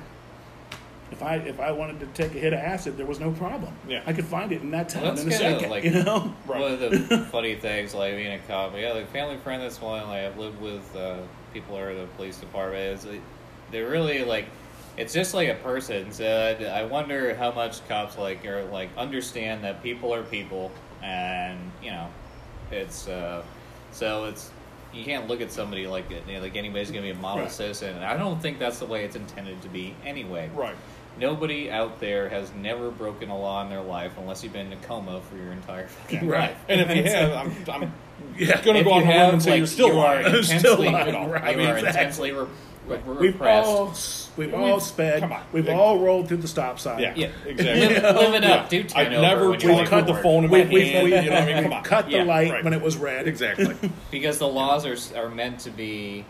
[1.13, 3.71] If I if I wanted to take a hit of acid, there was no problem.
[3.87, 4.01] Yeah.
[4.05, 5.69] I could find it in that town Well, that's in a kinda second.
[5.71, 6.59] like- you know, Right.
[6.59, 9.61] One of the funny things, like being a cop, yeah, like family friend.
[9.61, 10.07] That's one.
[10.07, 11.17] Like I've lived with uh,
[11.53, 12.81] people who are the police department.
[12.99, 13.21] Is like,
[13.71, 14.45] they're really like,
[14.97, 16.11] it's just like a person.
[16.11, 16.25] So
[16.59, 20.71] I I wonder how much cops like are like understand that people are people,
[21.03, 22.07] and you know,
[22.71, 23.43] it's uh,
[23.91, 24.49] so it's
[24.93, 27.43] you can't look at somebody like it, you know, like anybody's gonna be a model
[27.43, 27.51] Right.
[27.51, 27.95] citizen.
[27.95, 30.49] And I don't think that's the way it's intended to be anyway.
[30.53, 30.75] right.
[31.19, 34.73] Nobody out there has never broken a law in their life unless you've been in
[34.73, 36.49] a coma for your entire fucking Right.
[36.51, 36.57] life.
[36.69, 37.93] And if you have, I'm, I'm
[38.37, 38.61] yeah.
[38.63, 40.25] gonna go on have, and say like, you're still you lying.
[40.25, 41.87] intensely, Still you lying, know, right, you are exactly.
[41.87, 42.47] intensely re-
[42.87, 43.67] re- We've repressed.
[43.67, 43.87] all
[44.37, 45.19] we've We've- all sped.
[45.21, 45.43] come on.
[45.53, 45.75] We've Yeah.
[45.77, 46.99] all rolled through the stop sign.
[46.99, 47.87] Yeah, yeah, exactly.
[48.01, 48.71] Live, live it up.
[48.73, 48.81] Yeah.
[48.81, 51.03] Do I've never tried you're the phone in my We, we, hand.
[51.05, 51.83] we, you know, what I mean, come on.
[51.83, 52.63] cut the light right.
[52.63, 53.27] when it was red.
[53.27, 53.75] Exactly.
[54.09, 56.25] because the laws are are meant to be,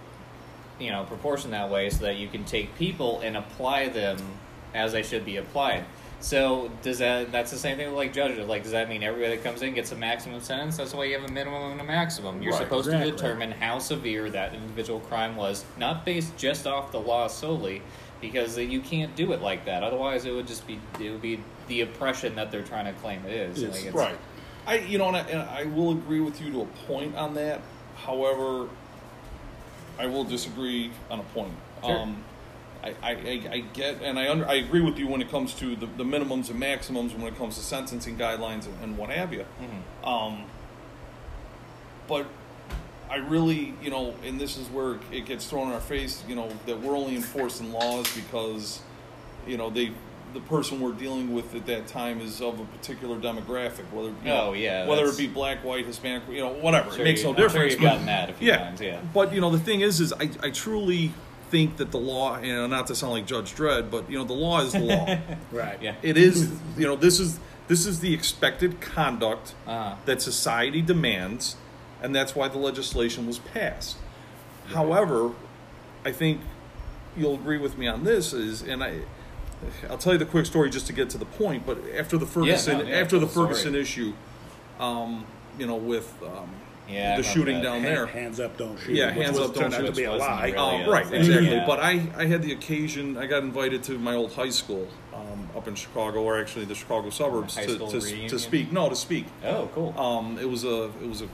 [0.80, 4.18] you know, proportioned that way so that you can take people and apply them
[4.74, 5.86] as they should be applied.
[6.20, 7.32] So does that?
[7.34, 8.48] That's the same thing with like judges.
[8.48, 10.78] Like, does that mean everybody that comes in gets a maximum sentence?
[10.78, 12.42] That's why you have a minimum and a maximum.
[12.42, 13.12] You're Right, supposed exactly.
[13.12, 17.82] to determine how severe that individual crime was, not based just off the law solely,
[18.22, 19.84] because you can't do it like that.
[19.84, 23.26] Otherwise, it would just be it would be the oppression that they're trying to claim
[23.26, 23.62] it is.
[23.62, 23.72] Yes.
[23.72, 24.18] Like, it's- Right.
[24.66, 27.34] I you know, and I, and I will agree with you to a point on
[27.34, 27.60] that.
[27.98, 28.70] However,
[30.00, 31.52] I will disagree on a point.
[31.84, 32.00] Sure.
[32.00, 32.24] Um,
[32.84, 33.10] I, I,
[33.52, 36.04] I, get and I under, I agree with you when it comes to the, the
[36.04, 39.46] minimums and maximums when it comes to sentencing guidelines and, and what have you.
[40.04, 40.08] Mhm.
[40.08, 40.44] Um,
[42.08, 42.26] but
[43.10, 46.36] I really, you know, and this is where it gets thrown in our face, you
[46.36, 48.82] know, that we're only enforcing laws because,
[49.48, 49.92] you know, they,
[50.34, 54.16] the person we're dealing with at that time is of a particular demographic, whether, you
[54.26, 56.90] know, Oh, yeah, whether it be black, white, Hispanic, you know, whatever.
[56.92, 57.72] Sure it makes you- no I'm sure difference.
[57.74, 58.58] you've but- gotten that a few yeah.
[58.58, 59.00] times, yeah.
[59.14, 61.14] But you know, the thing is, is I, I truly
[61.54, 64.24] think that the law, you know, not to sound like Judge Dredd, but you know,
[64.24, 65.06] the law is the law.
[65.52, 65.80] Right.
[65.80, 65.94] Yeah.
[66.02, 69.96] it is, you know, this is this is the expected conduct Uh-huh.
[70.06, 71.56] that society demands,
[72.02, 73.98] and that's why the legislation was passed.
[74.74, 75.32] However,
[76.04, 76.42] I think
[77.16, 79.02] you'll agree with me on this is, and I,
[79.90, 81.68] I'll tell you the quick story just to get to the point.
[81.68, 83.82] But after the Ferguson, no, yeah, after the the Ferguson story.
[83.82, 84.14] issue,
[84.80, 85.26] um,
[85.60, 86.50] you know, with um,
[86.90, 87.64] Yeah, the shooting that.
[87.64, 88.96] down Hand- there, hands up, don't shoot.
[88.96, 90.48] Yeah, hands up, don't shoot, to be a lie.
[90.48, 91.50] really um, right, exactly.
[91.50, 91.66] Yeah.
[91.66, 93.18] But I, I had the occasion.
[93.18, 96.76] I got invited to my old high school um, up in Chicago, or actually the
[96.76, 98.72] Chicago suburbs, to, to, to speak.
[98.74, 99.26] No, to speak.
[99.46, 99.98] Oh, cool.
[99.98, 101.30] Um, it was a it was a,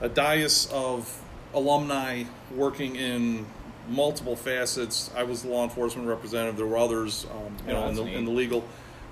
[0.00, 1.20] a dais of
[1.54, 3.44] alumni working in
[3.88, 5.10] multiple facets.
[5.14, 6.56] I was the law enforcement representative.
[6.56, 8.64] There were others, um, you Oh, know, in the, in the legal,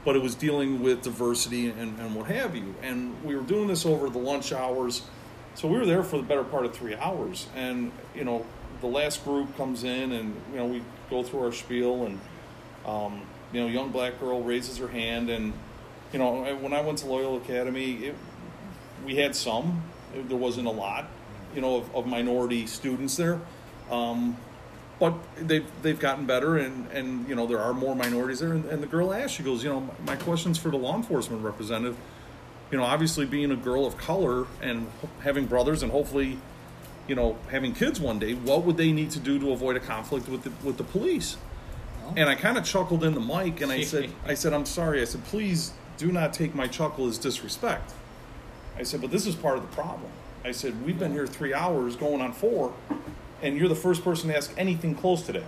[0.05, 2.75] but it was dealing with diversity and, and what have you.
[2.83, 5.03] And we were doing this over the lunch hours,
[5.55, 7.49] so we were there for the better part of three hours.
[7.55, 8.47] And you know,
[8.81, 12.21] the last group comes in, and you know, we go through our spiel, and
[12.87, 13.23] um,
[13.53, 15.53] you know, young black girl raises her hand, and
[16.13, 18.15] you know, when I went to Loyola Academy, it,
[19.05, 19.83] we had some.
[20.15, 21.09] There wasn't a lot,
[21.55, 23.41] you know, of, of minority students there.
[23.91, 24.37] Um,
[24.99, 28.53] but they've they've gotten better, and and you know there are more minorities there.
[28.53, 31.43] And, and the girl asked, she goes, you know, my question's for the law enforcement
[31.43, 31.97] representative.
[32.71, 34.89] You know, obviously being a girl of color and
[35.23, 36.39] having brothers, and hopefully,
[37.09, 39.81] you know, having kids one day, what would they need to do to avoid a
[39.81, 41.37] conflict with the with the police?
[42.17, 45.01] And I kind of chuckled in the mic, and I said, I said, I'm sorry.
[45.01, 47.93] I said, please do not take my chuckle as disrespect.
[48.77, 50.11] I said, but this is part of the problem.
[50.45, 52.73] I said, we've been here three hours, going on four,
[53.43, 55.45] and you're the first person to ask anything close to that.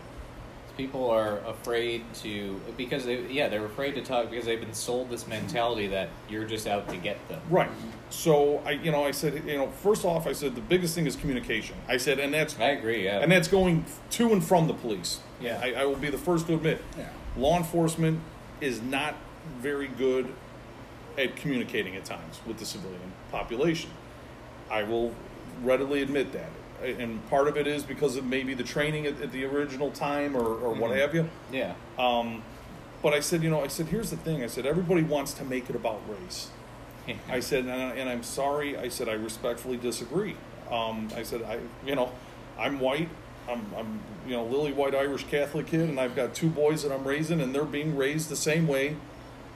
[0.77, 5.11] People are afraid to because they yeah they're afraid to talk because they've been sold
[5.11, 7.41] this mentality that you're just out to get them.
[7.51, 7.69] Right.
[8.09, 11.07] So I, you know, I said, you know, first off, I said the biggest thing
[11.07, 11.77] is communication.
[11.89, 13.05] I said, and that's I agree.
[13.05, 13.21] Yeah.
[13.21, 15.21] and that's going to and from the police.
[15.41, 15.61] Yeah.
[15.63, 17.09] I, I will be the first to admit, Yeah.
[17.37, 18.21] law enforcement
[18.61, 19.15] is not
[19.59, 20.33] very good
[21.19, 23.91] at communicating at times with the civilian population.
[24.71, 25.15] I will
[25.63, 26.49] readily admit that.
[26.83, 30.37] And part of it is because of maybe the training at, at the original time
[30.37, 30.99] or, or what Mhm.
[31.01, 31.29] have you.
[31.53, 31.75] yeah.
[31.99, 32.43] Um,
[33.03, 34.43] but I said, you know, I said, here's the thing.
[34.45, 36.51] I said, everybody wants to make it about race.
[37.29, 38.77] I said, and, I, and I'm sorry.
[38.77, 40.37] I said, I respectfully disagree.
[40.71, 42.13] Um, I said, I, you know,
[42.59, 43.09] I'm white.
[43.49, 46.93] I'm, I'm, you know, lily white Irish Catholic kid, and I've got two boys that
[46.93, 48.95] I'm raising, and they're being raised the same way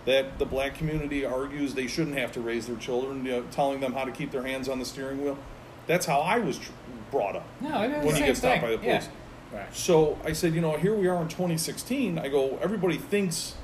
[0.07, 3.79] that the black community argues they shouldn't have to raise their children, you know, telling
[3.81, 5.39] them how to keep their hands on the steering wheel.
[5.87, 6.73] That's how I was tr-
[7.17, 7.47] brought up.
[7.61, 8.63] No, it is when the you same get stopped thing.
[8.63, 8.99] by the Yeah.
[8.99, 9.09] police.
[9.53, 9.75] Right.
[9.75, 12.19] So I said, you know, here we are in 2016.
[12.19, 13.55] I go, everybody thinks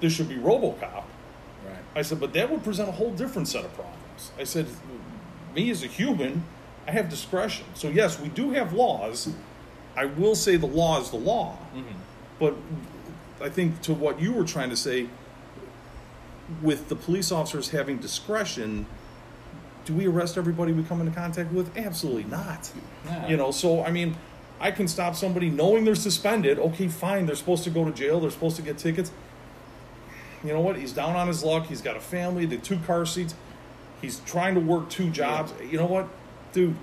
[0.00, 0.80] this should be RoboCop.
[0.82, 1.76] Right.
[1.96, 4.30] I said, but that would present a whole different set of problems.
[4.38, 4.66] I said,
[5.54, 6.44] me as a human,
[6.86, 7.64] I have discretion.
[7.74, 9.28] So yes, we do have laws.
[9.96, 11.56] I will say the law is the law.
[11.74, 11.98] Mm-hmm.
[12.38, 12.54] But
[13.40, 15.08] I think to what you were trying to say,
[16.62, 18.86] with the police officers having discretion,
[19.84, 21.76] do we arrest everybody we come into contact with?
[21.76, 22.70] Absolutely not.
[23.04, 23.28] No.
[23.28, 24.16] You know, so I mean,
[24.60, 26.58] I can stop somebody knowing they're suspended.
[26.58, 27.26] Okay, fine.
[27.26, 28.20] They're supposed to go to jail.
[28.20, 29.12] They're supposed to get tickets.
[30.42, 30.76] You know what?
[30.76, 31.66] He's down on his luck.
[31.66, 33.34] He's got a family, the two car seats.
[34.00, 35.52] He's trying to work two jobs.
[35.62, 36.08] You know what,
[36.52, 36.76] dude?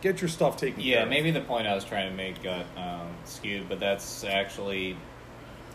[0.00, 2.66] Get your stuff taken care Yeah, maybe the point I was trying to make got
[2.76, 4.96] um, skewed, but that's actually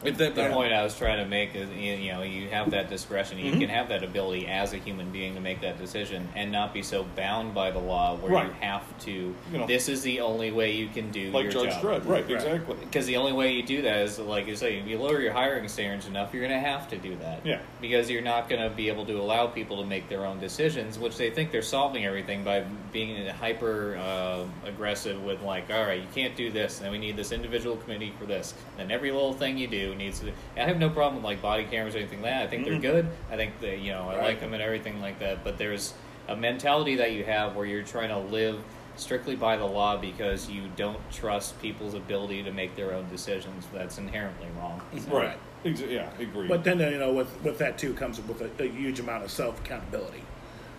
[0.04, 2.72] If that- the point I was trying to make is you you know you have
[2.72, 3.60] that discretion, you Mhm.
[3.62, 6.82] can have that ability as a human being to make that decision and not be
[6.84, 8.46] so bound by the law where Right.
[8.48, 9.12] you have to.
[9.52, 9.66] You know.
[9.68, 11.84] this is the only way you can do like your Judge job.
[11.84, 12.24] Dredd, right?
[12.24, 12.32] Right.
[12.32, 12.76] Exactly.
[12.80, 15.34] Because the only way you do that is, like you say, if you lower your
[15.34, 17.42] hiring standards enough, you're going to have to do that.
[17.46, 17.60] Yeah.
[17.82, 21.00] Because you're not going to be able to allow people to make their own decisions,
[21.00, 26.00] which they think they're solving everything by being hyper uh, aggressive with, like, all right,
[26.00, 28.54] you can't do this, and then we need this individual committee for this.
[28.78, 30.32] And every little thing you do needs to.
[30.56, 32.44] I have no problem with, like, body cameras or anything like that.
[32.44, 32.82] I think Mhm.
[32.82, 33.08] they're good.
[33.32, 34.24] I think that, you know, I Right.
[34.24, 35.44] like them and everything like that.
[35.44, 35.94] But there's
[36.28, 38.60] a mentality that you have where you're trying to live
[38.96, 43.66] strictly by the law because you don't trust people's ability to make their own decisions.
[43.74, 44.82] That's inherently wrong.
[44.98, 45.38] So- Right.
[45.66, 46.48] Exa- yeah, agreed.
[46.50, 49.32] But then you know, with with that too comes with a, a huge amount of
[49.32, 50.22] self accountability.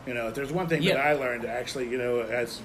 [0.06, 2.60] You know, if there's one thing that I learned actually, you know, as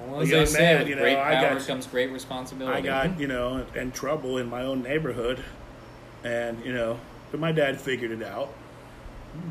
[0.00, 2.76] Well, a as young they say, man, you know, great I got comes great responsibility.
[2.76, 5.44] I got you know in trouble in my own neighborhood,
[6.24, 6.98] and you know,
[7.30, 8.52] but my dad figured it out.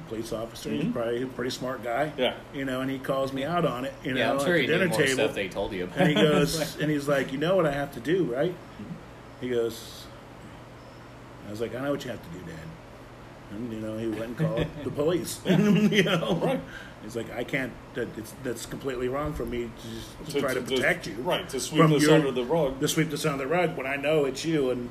[0.10, 0.94] Police officer, he's Mhm.
[0.94, 2.12] probably a pretty smart guy.
[2.18, 2.34] Yeah.
[2.54, 3.94] You know, and he calls me out on it.
[4.04, 5.84] You know, yeah, I'm sure at the knew dinner more table, stuff they told you
[5.86, 5.98] about.
[6.00, 8.54] and he goes, and he's like, you know what I have to do, right?
[9.40, 10.06] He goes,
[11.48, 12.60] I was like, I know what you have to do, Dad.
[13.52, 15.40] And you know, he went and called the police.
[15.46, 16.60] you know, Right.
[17.04, 17.72] He's like, I can't.
[17.94, 21.14] That it's that's completely wrong for me to, just, to, try to to- protect you,
[21.20, 21.48] right?
[21.50, 22.80] To sweep this your- under the rug.
[22.82, 24.72] to sweep this under the rug when I know it's you.
[24.72, 24.90] And he,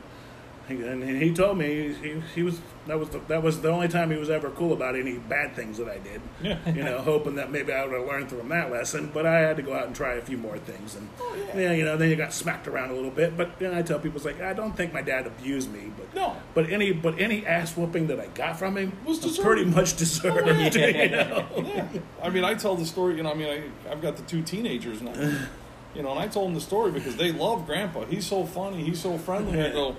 [0.68, 4.10] and he told me he, he was that was the, that was the only time
[4.10, 6.20] he was ever cool about any bad things that I did.
[6.40, 6.58] Yeah.
[6.66, 9.10] You know, hoping that maybe I would have learned from that lesson.
[9.12, 11.72] But I had to go out and try a few more things, and oh, yeah.
[11.72, 13.36] you know, then you got smacked around a little bit.
[13.36, 16.14] But then I tell people, it's like I don't think my dad abused me, but
[16.14, 16.36] No.
[16.54, 19.96] But any but any ass whooping that I got from him Was was pretty much
[19.96, 20.48] deserved.
[20.48, 21.46] Oh, you know?
[21.76, 21.88] Yeah.
[22.22, 23.16] I mean, I tell the story.
[23.16, 25.12] You know, I mean, I, I've got the two teenagers now.
[25.94, 28.04] You know, and I told them the story because they love Grandpa.
[28.04, 28.84] He's so funny.
[28.84, 29.58] He's so friendly.
[29.58, 29.96] I go,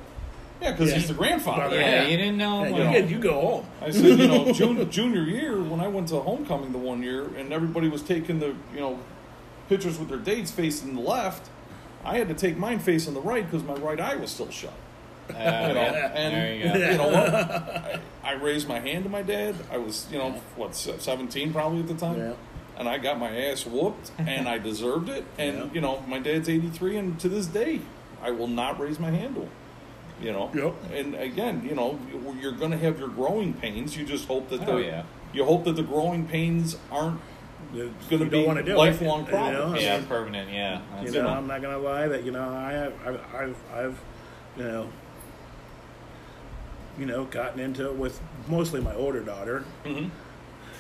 [0.62, 0.96] yeah, because Yeah.
[0.98, 1.76] he's the grandfather.
[1.76, 2.08] Yeah, Yeah.
[2.08, 2.64] you didn't know.
[2.64, 3.66] Yeah, well, you, get, you go home.
[3.82, 7.28] I said, you know, jun- junior year when I went to homecoming the one year,
[7.38, 9.00] and everybody was taking the you know
[9.70, 11.50] pictures with their dates facing the left.
[12.06, 14.72] I had to take mine facing the right because my right eye was still shut.
[15.30, 16.92] uh, You know, yeah, and there you go.
[16.92, 17.34] you know what?
[17.36, 19.56] I, I raised my hand to my dad.
[19.72, 22.18] I was, you know, what, 17 probably at the time.
[22.18, 22.34] Yeah.
[22.78, 25.26] And I got my ass whooped, and I deserved it.
[25.38, 25.66] And, Yeah.
[25.74, 27.82] you know, my dad's 83, and to this day,
[28.22, 29.50] I will not raise my hand to him.
[30.22, 30.50] You know?
[30.54, 30.74] Yep.
[30.94, 33.96] And again, you know, you- you're going to have your growing pains.
[33.96, 35.04] You just hope that Oh, the, yeah.
[35.34, 37.20] you hope that the growing pains aren't
[38.10, 39.38] Gonna be wanna do it, lifelong you know?
[39.52, 39.82] problems.
[39.84, 40.50] Yeah, permanent.
[40.50, 41.30] Yeah, You That's- know, know.
[41.30, 44.00] I'm not gonna lie that you know I have I've I've, I've
[44.56, 44.88] you know
[46.98, 49.66] you know gotten into it with mostly my older daughter.
[49.86, 50.10] Mhm.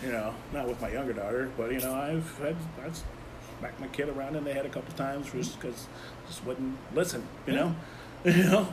[0.04, 3.02] You know, not with my younger daughter, but you know I've had I've
[3.60, 5.88] smacked my kid around in the head a couple times just because
[6.28, 7.24] just wouldn't listen.
[7.46, 7.76] You know.
[8.26, 8.68] You know,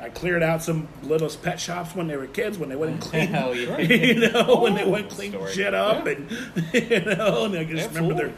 [0.00, 3.00] I, I cleared out some little pet shops when they were kids when they wouldn't
[3.10, 3.28] clean.
[3.28, 3.78] Hell yeah.
[3.78, 5.52] you know, when they wouldn't clean Story.
[5.52, 6.30] shit up, and
[6.72, 8.34] you know, and I just remember their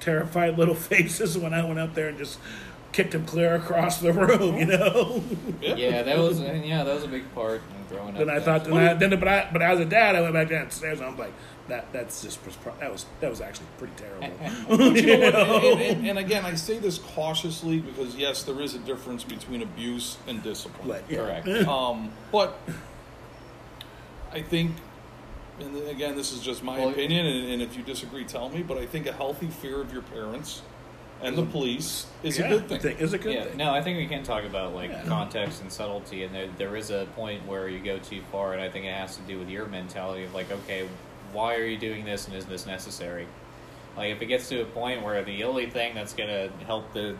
[0.00, 2.38] terrified little faces when I went up there and just
[2.92, 5.22] kicked them clear across the room, you know.
[5.60, 8.18] yeah, that was yeah, that was a big part in growing up.
[8.18, 10.48] then I thought, then, I, then but I, but as a dad, I went back
[10.48, 11.32] downstairs and I'm like,
[11.68, 14.30] that that's just was that was that was actually pretty terrible.
[14.68, 15.64] But you know what?
[15.64, 19.62] And, and, and again, I say this cautiously because yes, there is a difference between
[19.62, 20.88] abuse and discipline.
[20.88, 21.40] But, yeah.
[21.42, 21.48] Correct.
[21.68, 22.58] Um, but
[24.32, 24.72] I think,
[25.60, 28.62] and again, this is just my Well, opinion, and, and if you disagree, tell me.
[28.62, 30.62] But I think a healthy fear of your parents
[31.22, 32.80] and the police is Yeah, a good thing.
[32.80, 33.56] Think is a good yeah, thing.
[33.56, 35.02] no, I think we can talk about like Yeah.
[35.06, 38.60] context and subtlety, and there, there is a point where you go too far, and
[38.60, 40.86] I think it has to do with your mentality of like, okay,
[41.36, 43.26] why are you doing this, and is this necessary?
[43.96, 47.16] Like, if it gets to a point where the only thing that's gonna help the,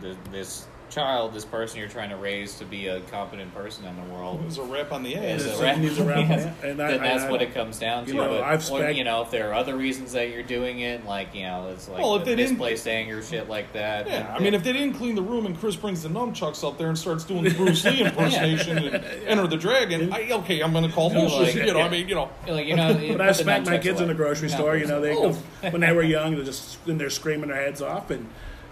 [0.00, 3.94] the this child, this person you're trying to raise to be a competent person in
[3.96, 5.60] the world, There's a rap on the is ass.
[5.60, 6.68] a It's- rap, a rap, yes, yeah.
[6.70, 8.10] And I- then that's I- what I- it comes down to.
[8.12, 10.80] you know, But- I've or, you know, if there are other reasons that you're doing
[10.80, 13.72] it, like you know, it's like Well, if the they didn't- misplaced anger, shit like
[13.72, 14.06] that.
[14.08, 16.78] Yeah, I mean, if they didn't clean the room and Chris brings the nunchucks up
[16.78, 20.72] there and starts doing the Bruce Lee impersonation and Enter the Dragon, I, okay, I'm
[20.72, 21.54] going to call bullshit.
[21.56, 24.00] like- you know, I mean, you know, like you know, But I smacked my kids
[24.00, 24.76] in the grocery store.
[24.76, 25.32] You know, they Oh.
[25.70, 28.28] when they were young, they're just and they're screaming their heads off, and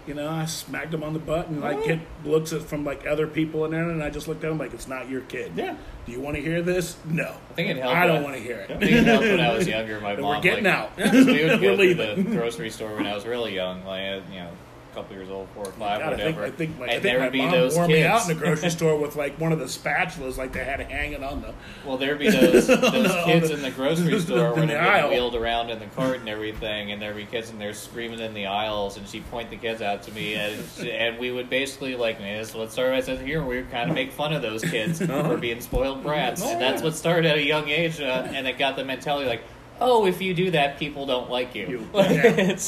[0.07, 3.05] you know, I smacked them on the butt, and like get looks at from like
[3.07, 5.51] other people in there, and I just looked at them like it's not your kid.
[5.55, 5.75] Yeah.
[6.05, 6.95] Do you want to hear this?
[7.05, 7.35] No.
[7.51, 7.95] I think it helped.
[7.95, 8.79] I don't when- want to hear I it.
[8.79, 9.99] think it helped when I was younger.
[9.99, 10.97] My And mom we're getting like, out.
[10.97, 14.39] we would We're go to the grocery store when I was really young, like you
[14.39, 14.66] know, a
[14.97, 16.43] couple years old, four or five, God, I think, whatever.
[16.45, 17.93] I think, my, I and think there would be mom those wore kids.
[17.99, 20.79] me out in the grocery store with like one of the spatulas, like they had
[20.79, 21.53] hanging on the.
[21.85, 25.35] Well, there'd be those those No, kids the- in the grocery store when they're wheeled
[25.35, 28.47] around in the cart and everything, and there'd be kids in there screaming in the
[28.47, 32.19] aisles, and she'd point the kids out to me, and, and we would basically like,
[32.19, 32.95] man, this is what started.
[32.95, 36.01] I said here, we would kind of make fun of those kids for being spoiled
[36.01, 39.27] brats, and that's what started at a young age, uh, and it got the mentality
[39.29, 39.43] like.
[39.79, 41.67] Oh, if you do that, people don't like you.
[41.67, 42.09] You- Like,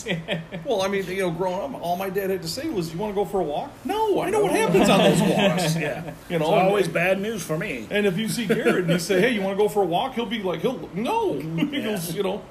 [0.06, 0.42] yeah.
[0.66, 3.00] well, I mean, you know, growing up, all my dad had to say was, "You
[3.00, 5.76] want to go for a walk?" No, I know what happens on those walks.
[5.78, 6.14] yeah.
[6.30, 7.88] You know, it's always and- bad news for me.
[7.90, 9.86] And if you see Garrett and you say, "Hey, you want to go for a
[9.86, 11.74] walk?" He'll be like, "He'll no." Mm-hmm.
[11.74, 12.42] he goes, you know,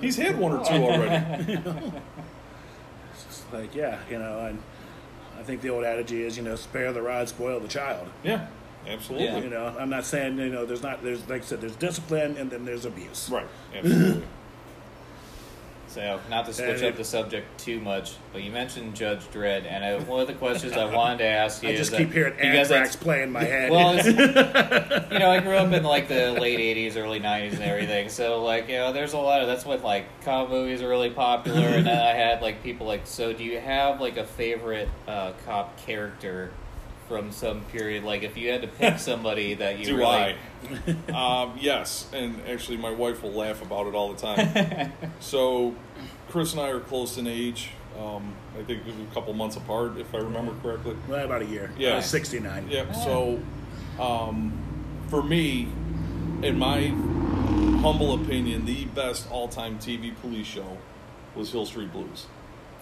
[0.00, 0.90] he's had one or two oh.
[0.90, 1.60] already.
[3.14, 4.62] It's like, yeah, you know, and
[5.38, 8.08] I think the old adage is, you know, spare the rod, spoil the child.
[8.24, 8.46] Yeah,
[8.86, 9.42] absolutely.
[9.44, 12.36] You know, I'm not saying, you know, there's not, there's, like I said, there's discipline
[12.36, 13.28] and then there's abuse.
[13.30, 14.22] Right, absolutely.
[15.88, 19.64] So, not to switch And up the subject too much, but you mentioned Judge Dredd,
[19.66, 21.96] and I, one of the questions I wanted to ask you I is just that-
[21.98, 23.70] keep hearing because anthrax it's- play in my head.
[23.70, 23.94] Well,
[25.12, 28.10] you know, I grew up in like the late '80s, early '90s, and everything.
[28.10, 31.08] So, like, you know, there's a lot of that's when like cop movies are really
[31.08, 33.06] popular, and then I had like people like.
[33.06, 36.50] So, do you have like a favorite uh, cop character
[37.08, 38.04] from some period?
[38.04, 40.36] Like, if you had to pick somebody that you Do really,
[41.08, 41.12] I?
[41.42, 44.92] um, yes, and actually, my wife will laugh about it all the time.
[45.20, 45.74] so,
[46.28, 47.70] Chris and I are close in age.
[47.98, 50.96] Um, I think a couple months apart, if I remember correctly.
[51.08, 51.70] Well, about a year.
[51.78, 51.96] Yeah.
[51.96, 52.68] I 69.
[52.68, 52.94] Yep.
[52.94, 53.40] So,
[53.98, 54.52] um,
[55.08, 55.68] for me,
[56.42, 56.88] in my
[57.80, 60.76] humble opinion, the best all-time TV police show
[61.34, 62.26] was Hill Street Blues.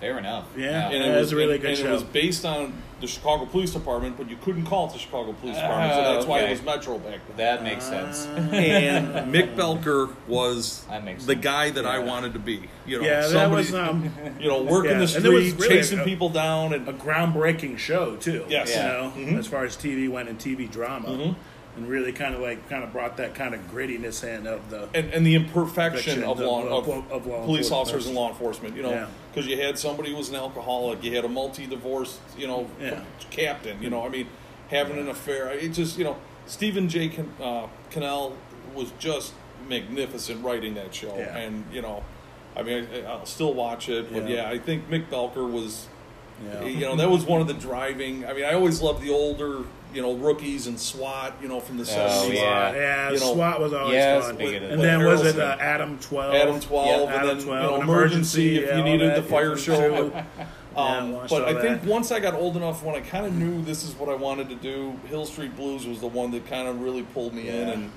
[0.01, 0.45] Fair enough.
[0.57, 0.91] Yeah.
[0.91, 1.89] and Yeah, it was a really and, good and show.
[1.89, 5.33] it was based on the Chicago Police Department, but you couldn't call it the Chicago
[5.35, 7.37] Police Department, so Ah, that's why it was Metro back then.
[7.37, 8.27] that makes sense.
[8.53, 10.85] and Mick Belker was
[11.27, 12.69] the guy that I wanted to be.
[12.87, 15.49] You know, Yeah, that somebody, was um, you know, working Yeah, the and there was
[15.51, 18.45] street, really chasing a- people down, and a groundbreaking show too.
[18.49, 18.71] Yes.
[18.71, 18.87] You Yeah.
[18.89, 19.39] know, Mhm.
[19.39, 21.35] as far as TV went and TV drama, Mhm.
[21.77, 24.89] And really kind of like kind of brought that kind of grittiness in of the.
[24.95, 28.77] and, and the imperfection of law of- of, of law police officers and law enforcement.
[28.77, 29.07] You know, Yeah.
[29.33, 33.01] because you had somebody who was an alcoholic, you had a multi-divorced, you know, Yeah.
[33.31, 33.83] captain.
[33.83, 34.29] You know, I mean,
[34.71, 35.51] having an affair.
[35.51, 36.17] It just, you know,
[36.47, 37.09] Stephen J.
[37.09, 38.37] Can, uh, Cannell
[38.75, 39.33] was just
[39.69, 41.37] magnificent writing that show, Yeah.
[41.37, 42.05] and you know,
[42.57, 44.37] I mean, I, I'll still watch it, but Yeah.
[44.45, 45.89] yeah, I think Mick Belker was.
[46.45, 46.65] Yeah.
[46.65, 48.27] You know, that was one of the driving.
[48.27, 49.63] I mean, I always loved the older,
[49.95, 52.39] you know, rookies and SWAT, you know, from the Oh, seventies.
[52.41, 52.75] yeah.
[52.75, 54.35] yeah, You know, SWAT was always yeah, fun.
[54.35, 56.35] speaking of And then was it uh, Adam Twelve?
[56.35, 59.11] Adam 12, Yeah, and Adam then 12, you know, an emergency, if you all needed
[59.11, 60.25] that, the fire show.
[60.77, 61.89] Um, watched but all I think that.
[61.89, 64.49] once I got old enough, when I kind of knew this is what I wanted
[64.49, 67.69] to do, Hill Street Blues was the one that kind of really pulled me in,
[67.69, 67.91] and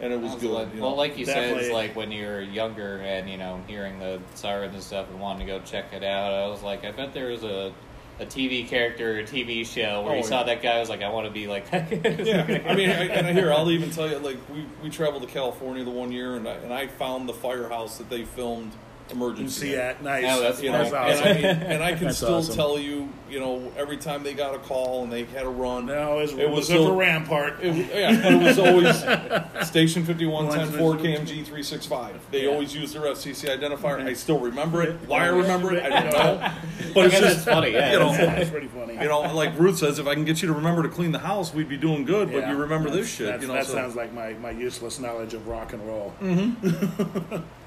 [0.00, 0.50] and it was Well, good.
[0.50, 0.96] like- you well, know.
[0.96, 4.82] like you said, it's like when you're younger and you know hearing the sirens and
[4.82, 6.32] stuff and wanting to go check it out.
[6.34, 7.72] I was like, I bet there is a
[8.20, 10.78] a TV character, a TV show where Oh, you saw that guy.
[10.78, 11.90] Was like, I want to be like that.
[12.26, 15.28] yeah, I mean, I, and here I'll even tell you, like we, we traveled to
[15.28, 18.72] California the one year, and I, and I found the firehouse that they filmed
[19.10, 19.60] Emergency.
[19.68, 20.02] see at.
[20.02, 20.02] that?
[20.02, 20.24] Nice.
[20.28, 21.28] Oh, that's You know, That's and, awesome.
[21.28, 22.54] I mean, and I can That's still awesome.
[22.54, 25.86] tell you, you know, every time they got a call and they had a run,
[25.86, 27.54] No, it was, It was was still- for Rampart.
[27.62, 28.98] It, was- yeah, it was always
[29.68, 32.20] Station 5110 4 KMG 365.
[32.30, 32.50] They Yeah.
[32.50, 34.00] always used their FCC identifier.
[34.00, 34.10] Okay.
[34.10, 34.96] I still remember it.
[35.06, 36.38] Why I remember it, I don't know.
[36.40, 37.72] but But it's it's just, funny.
[37.72, 38.94] Yeah, you know, it's- That's pretty funny.
[38.94, 41.18] you know, like Ruth says, if I can get you to remember to clean the
[41.18, 42.32] house, we'd be doing good.
[42.32, 42.52] But Yeah.
[42.52, 43.54] you remember this shit, that's- you know.
[43.54, 46.14] that so- sounds like my, my useless knowledge of rock and roll.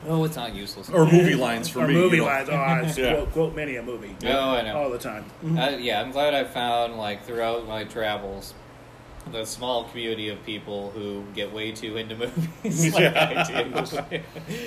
[0.07, 0.89] oh, it's not useless.
[0.89, 1.93] or movie lines for or me.
[1.93, 2.28] movie you know.
[2.30, 2.49] lines.
[2.49, 3.13] Oh, I Yeah.
[3.15, 4.15] quote, quote many a movie.
[4.25, 4.78] Oh, I know.
[4.78, 5.25] All the time.
[5.43, 8.53] Uh, yeah, I'm glad I found like throughout my travels
[9.32, 12.15] the small community of people who get way too into
[12.63, 12.93] movies.
[12.93, 14.19] like I do.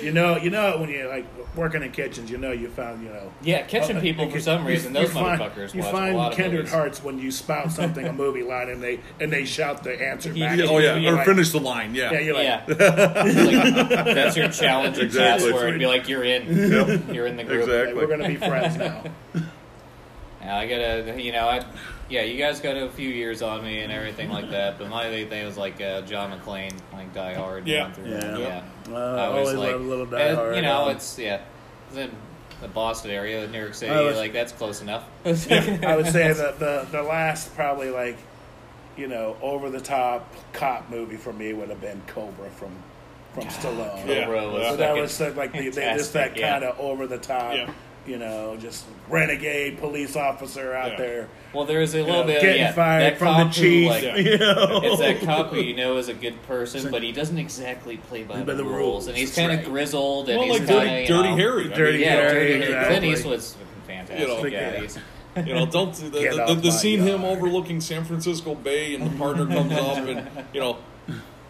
[0.03, 3.09] You know, you know when you like working in kitchens, you know you found you
[3.09, 3.31] know.
[3.41, 6.17] yeah, kitchen uh, people you for some reason those find- motherfuckers You watch find a
[6.17, 6.73] lot of kindred movies.
[6.73, 10.29] hearts when you spout something a movie line and they and they shout the answer
[10.33, 10.57] back.
[10.57, 11.93] Yeah, Oh yeah, You're or like- finish the line.
[11.95, 12.11] Yeah.
[12.13, 15.51] Yeah, you're like, yeah, Like, that's your challenge and Exactly.
[15.51, 15.79] password.
[15.79, 16.71] Be like, you're in.
[16.71, 17.13] Yep.
[17.13, 17.63] You're in the group.
[17.63, 17.93] Exactly.
[17.95, 19.03] we're gonna be friends now.
[20.41, 21.63] Now I gotta, you know, I,
[22.11, 25.09] Yeah, you guys got a few years on me and everything like that, but my
[25.09, 27.65] big thing was like uh, John McClane, like Die Hard.
[27.65, 27.93] Yeah.
[28.03, 28.37] Yeah.
[28.37, 28.37] Yeah.
[28.37, 28.63] yeah.
[28.93, 31.41] Uh, I was always like, love a little Die Hard, You know, uh, it's yeah,
[31.87, 32.11] it's in
[32.59, 33.93] the Boston area, New York City.
[33.93, 35.05] Was- like that's close enough.
[35.25, 38.17] I would say that the the last probably like
[38.97, 42.75] you know over the top cop movie for me would have been Cobra from
[43.33, 44.05] from Stallone.
[44.05, 44.25] Yeah.
[44.25, 47.53] Cobra was So that was like the, they, just that kind of over the top,
[47.55, 47.71] Yeah.
[48.07, 50.97] You know, just renegade police officer out Yeah.
[50.97, 53.55] there, Well, there is a little know, bit getting yeah, fired that from the cop
[53.55, 53.89] who, chief.
[53.89, 54.15] like, Yeah.
[54.17, 57.37] You know, It's that cop who you know is a good person, but he doesn't
[57.37, 59.65] exactly play by, By the, the rules, rules, and he's kind of right.
[59.67, 61.63] grizzled, and Well, he's like kind Dirty, of Dirty you know, Harry.
[61.63, 62.63] I mean, Yeah, Harry, Dirty Harry.
[62.63, 62.97] exactly.
[62.99, 63.55] Clint Eastwood's
[63.87, 64.19] fantastic.
[64.19, 64.45] You know.
[64.45, 64.81] yeah,
[65.35, 65.45] Yeah.
[65.45, 69.17] You know, don't the, the, the, the scene him overlooking San Francisco Bay and the
[69.17, 70.77] partner comes up and you know,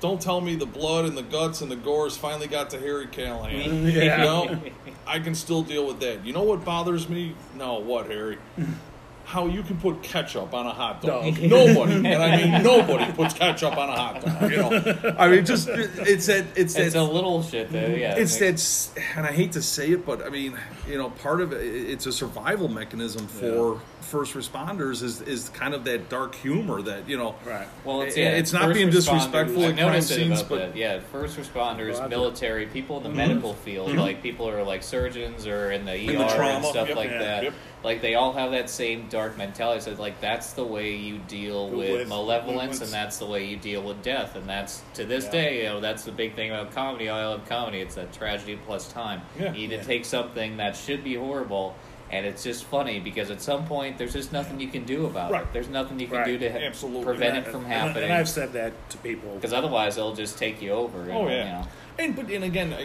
[0.01, 3.07] don't tell me the blood and the guts and the gores finally got to Harry
[3.07, 3.87] Callahan.
[3.87, 4.01] Yeah.
[4.17, 4.61] You know,
[5.07, 6.25] I can still deal with that.
[6.25, 7.35] You know what bothers me?
[7.55, 8.37] No, what Harry?
[9.31, 11.39] How you can put ketchup on a hot dog?
[11.41, 11.65] No.
[11.73, 14.51] Nobody, and I mean nobody, puts ketchup on a hot dog.
[14.51, 17.79] You know, I mean just it's that it's it's that a little shit though.
[17.79, 21.11] Yeah, it's it that, and I hate to say it, but I mean, you know,
[21.11, 26.09] part of it, it's a survival mechanism for first responders is is kind of that
[26.09, 27.35] dark humor that you know.
[27.45, 27.67] right.
[27.85, 30.59] Well, it's, yeah, it's not being disrespectful I've at crime noticed it scenes, about but-
[30.73, 30.75] that.
[30.75, 34.83] yeah, first responders, Well, military, people in the medical field, like people who are like
[34.83, 37.43] surgeons or in the ER the and stuff yep, like yeah, that.
[37.43, 37.53] yep.
[37.83, 39.81] Like they all have that same dark mentality.
[39.81, 43.45] So like that's the way you deal with, With- malevolence, with- and that's the way
[43.45, 44.35] you deal with death.
[44.35, 45.31] And that's to this Yeah.
[45.31, 47.09] day, you know, that's the big thing about comedy.
[47.09, 47.79] I love comedy.
[47.79, 49.21] It's that tragedy plus time.
[49.39, 49.47] Yeah.
[49.53, 49.79] you need Yeah.
[49.79, 51.75] to take something that should be horrible.
[52.11, 55.31] And it's just funny because at some point there's just nothing you can do about
[55.31, 55.43] Right.
[55.43, 55.47] it.
[55.53, 56.25] There's nothing you can Right.
[56.25, 57.05] do to Absolutely.
[57.05, 58.03] prevent And it from happening.
[58.03, 59.33] And I've said that to people.
[59.35, 61.03] Because otherwise, they'll just take you over.
[61.03, 61.67] And, Oh You yeah, know.
[61.97, 62.75] and but and again,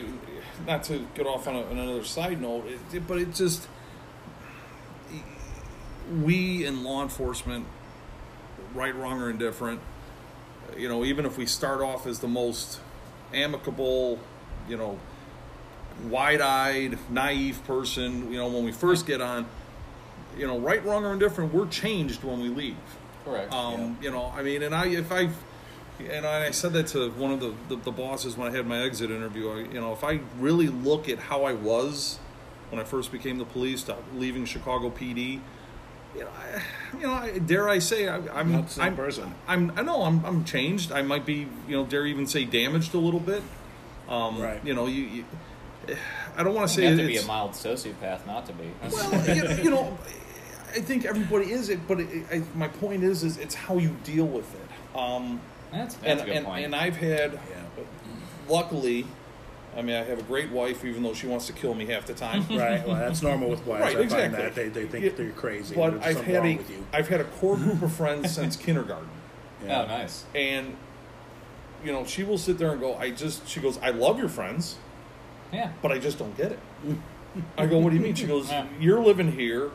[0.66, 3.66] not to get off on, a, on another side note, it- but it just
[6.22, 7.66] we in law enforcement,
[8.74, 9.80] right, wrong, or indifferent,
[10.76, 12.80] you know, even if we start off as the most
[13.32, 14.18] amicable,
[14.68, 14.98] you know,
[16.04, 19.46] wide-eyed, naive person, you know, when we first get on,
[20.36, 22.76] you know, right, wrong, or indifferent, we're changed when we leave.
[23.24, 23.52] Correct.
[23.52, 25.30] Um, You know, I mean, and I if I,
[26.08, 28.82] and I said that to one of the, the, the bosses when I had my
[28.82, 29.50] exit interview.
[29.50, 32.18] I, you know, if I really look at how I was
[32.70, 35.40] when I first became the police, to leaving Chicago PD,
[36.16, 36.62] you know, I,
[36.98, 39.34] you know, I, dare I say I, I'm Not the same I'm, person.
[39.46, 40.92] I'm I know I'm I'm changed.
[40.92, 43.42] I might be you know dare even say damaged a little bit.
[44.08, 44.64] Um, Right.
[44.64, 45.02] You know, you.
[45.02, 45.24] you
[46.36, 48.52] I don't want to you say have to be it's- a mild sociopath not to
[48.52, 48.64] be.
[48.90, 49.96] well, you, you know,
[50.74, 53.96] I think everybody is it, but it, I, my point is, is it's how you
[54.04, 54.98] deal with it.
[54.98, 55.40] Um,
[55.72, 56.64] that's, that's and a good and, point.
[56.64, 57.84] and I've had, Yeah.
[58.48, 59.06] luckily,
[59.76, 62.06] I mean, I have a great wife, even though she wants to kill me half
[62.06, 62.46] the time.
[62.50, 62.86] Right.
[62.86, 63.82] Well, that's normal with wives.
[63.82, 64.36] Right, I exactly.
[64.38, 65.74] find that they, they think Yeah, they're crazy.
[65.74, 66.86] But I've had wrong a, with you.
[66.92, 69.08] have had a core group of friends since kindergarten,
[69.64, 69.82] Yeah.
[69.82, 70.24] Oh, nice.
[70.34, 70.76] and
[71.84, 74.28] you know, she will sit there and go, "I just," she goes, "I love your
[74.30, 74.76] friends."
[75.52, 75.70] Yeah.
[75.82, 76.58] but I just don't get it.
[77.56, 78.14] I go, what do you mean?
[78.16, 78.66] She goes, Yeah.
[78.80, 79.70] you're living here.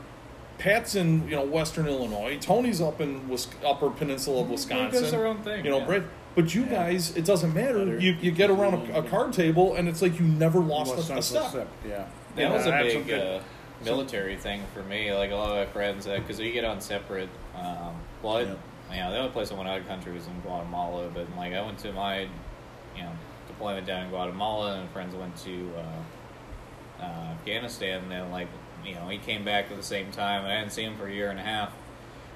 [0.57, 2.37] Pat's in you know Western Illinois.
[2.41, 5.01] Tony's up in Wis- Upper Peninsula of Wisconsin.
[5.01, 5.85] does their own thing, You know, yeah.
[5.85, 6.03] Brett.
[6.35, 6.69] But you Yeah.
[6.69, 7.79] guys, it doesn't matter.
[7.85, 7.99] Better.
[7.99, 11.17] You you get around a, a card table and it's like you never lost a,
[11.17, 11.49] a step.
[11.49, 12.05] step, Yeah.
[12.35, 13.39] That Yeah, was a I have some big uh,
[13.83, 15.13] military thing for me.
[15.13, 17.29] Like a lot of my friends, because we get on separate.
[17.55, 18.55] Um, well, I, Yeah.
[18.91, 21.53] you know, the only place I went out of country was in Guatemala, but like
[21.53, 23.11] I went to my, you know,
[23.47, 28.03] deployment down in Guatemala, and friends went to uh, uh, Afghanistan.
[28.03, 28.47] And then like,
[28.85, 31.07] you know, he came back at the same time, and I hadn't seen him for
[31.07, 31.73] a year and a half.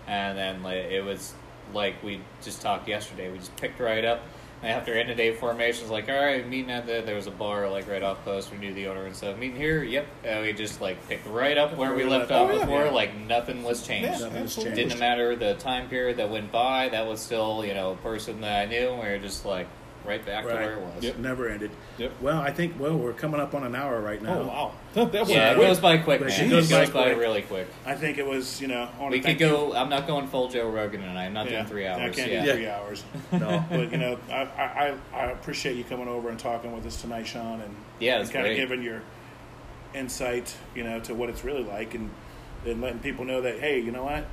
[0.07, 1.33] And then like, it was
[1.73, 3.31] like we just talked yesterday.
[3.31, 4.21] We just picked right up.
[4.61, 7.31] And after end of day formations, like, all right, meeting at the there was a
[7.31, 8.51] bar like right off post.
[8.51, 9.37] We knew the owner and stuff.
[9.37, 10.07] Meeting here, yep.
[10.23, 12.59] And we just like picked right up where we left off Oh, yeah.
[12.61, 12.85] before.
[12.85, 12.91] Yeah.
[12.91, 14.05] Like nothing was changed.
[14.19, 14.75] Yeah, Nothing absolutely.
[14.75, 14.89] changed.
[14.91, 16.89] Didn't matter the time period that went by.
[16.89, 18.89] That was still you know a person that I knew.
[18.89, 19.67] And we were just like
[20.05, 20.61] right back to Right.
[20.65, 21.03] where it was.
[21.03, 21.17] Yep.
[21.17, 21.71] Never ended.
[21.97, 22.11] Yep.
[22.21, 24.39] Well, I think well we're coming up on an hour right now.
[24.39, 25.67] Oh wow, that, that was Yeah, it quick.
[25.67, 26.29] goes by quick, man.
[26.29, 27.17] it It goes goes, by by, quick.
[27.19, 27.67] really quick.
[27.85, 28.87] I think it was you know.
[28.99, 29.73] I We could thank go.
[29.73, 31.25] I'm not going full Joe Rogan tonight.
[31.25, 32.01] I'm not Yeah, doing three hours.
[32.01, 32.45] I can't yeah.
[32.45, 33.03] do three hours.
[33.31, 33.63] No.
[33.69, 37.01] but you know, I, I I I appreciate you coming over and talking with us
[37.01, 38.57] tonight, Sean, and Yeah, and it's kind of great.
[38.57, 39.01] giving your
[39.93, 42.09] insight, you know, to what it's really like, and
[42.65, 44.25] and letting people know that hey, you know what,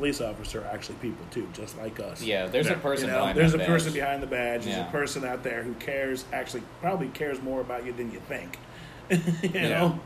[0.00, 2.22] police officer are actually people too, just like us.
[2.22, 2.72] Yeah, there's Yeah.
[2.72, 4.64] a person You know, behind there's that a person behind the badge.
[4.64, 4.88] There's Yeah.
[4.88, 8.58] a person out there who cares, actually, probably cares more about you than you think.
[9.10, 9.68] you Yeah.
[9.68, 10.00] know,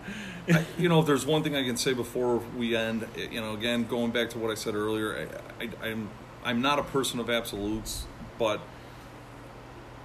[0.52, 3.40] I, you know, if there's one thing I can say before we end, eh, you
[3.40, 5.28] know, again, going back to what I said earlier,
[5.60, 6.08] I, I, I'm
[6.44, 8.04] I'm not a person of absolutes,
[8.36, 8.60] but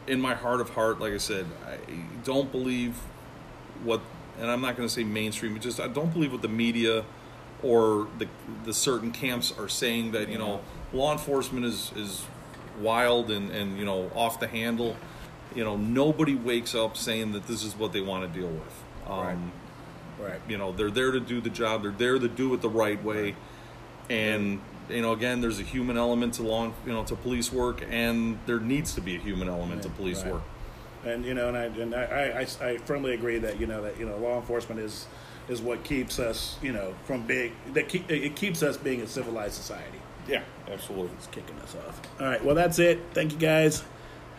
[0.06, 1.78] in my heart of heart, like I said, I
[2.24, 2.96] don't believe
[3.84, 4.02] what,
[4.40, 7.04] and I'm not going to say mainstream, but just I don't believe what the media
[7.64, 8.28] or the
[8.66, 10.62] the certain camps are saying that you know
[10.93, 12.26] law enforcement is is
[12.80, 14.95] wild and and you know off the handle.
[15.55, 18.84] You know, nobody wakes up saying that this is what they want to deal with.
[19.07, 19.51] Um,
[20.20, 20.32] Right.
[20.32, 20.41] Right.
[20.49, 23.01] you know they're there to do the job they're there to do it the right
[23.01, 23.36] way
[24.10, 27.82] and you know again there's a human element to law you know to police work
[27.89, 30.34] and there needs to be a human element to police right.
[30.34, 30.41] work
[31.05, 33.97] And you know, and I and I, I, I firmly agree that you know that
[33.97, 35.07] you know law enforcement is
[35.50, 39.08] is what keeps us you know from being that keep, it keeps us being a
[39.08, 40.00] civilized society.
[40.28, 42.00] yeah absolutely It's kicking us off.
[42.20, 43.00] All right, well that's it.
[43.14, 43.84] Thank you guys.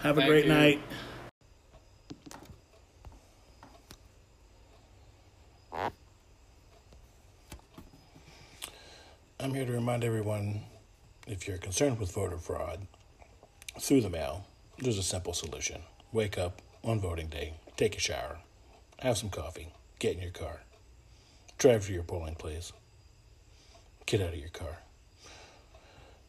[0.02, 0.52] Have a Thank great you.
[0.52, 0.80] night.
[9.38, 10.62] I'm here to remind everyone
[11.26, 12.86] if you're concerned with voter fraud
[13.80, 14.46] through the mail,
[14.78, 15.82] there's a simple solution.
[16.12, 18.38] Wake up on voting day, take a shower,
[18.98, 20.61] have some coffee, get in your car,
[21.61, 22.72] drive to your polling place,
[24.06, 24.78] get out of your car.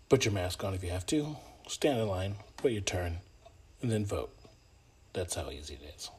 [0.10, 1.38] Put your mask on if you have to,
[1.70, 3.20] stand in line, wait your turn,
[3.82, 4.36] and then vote.
[5.14, 6.12] That's how easy it is.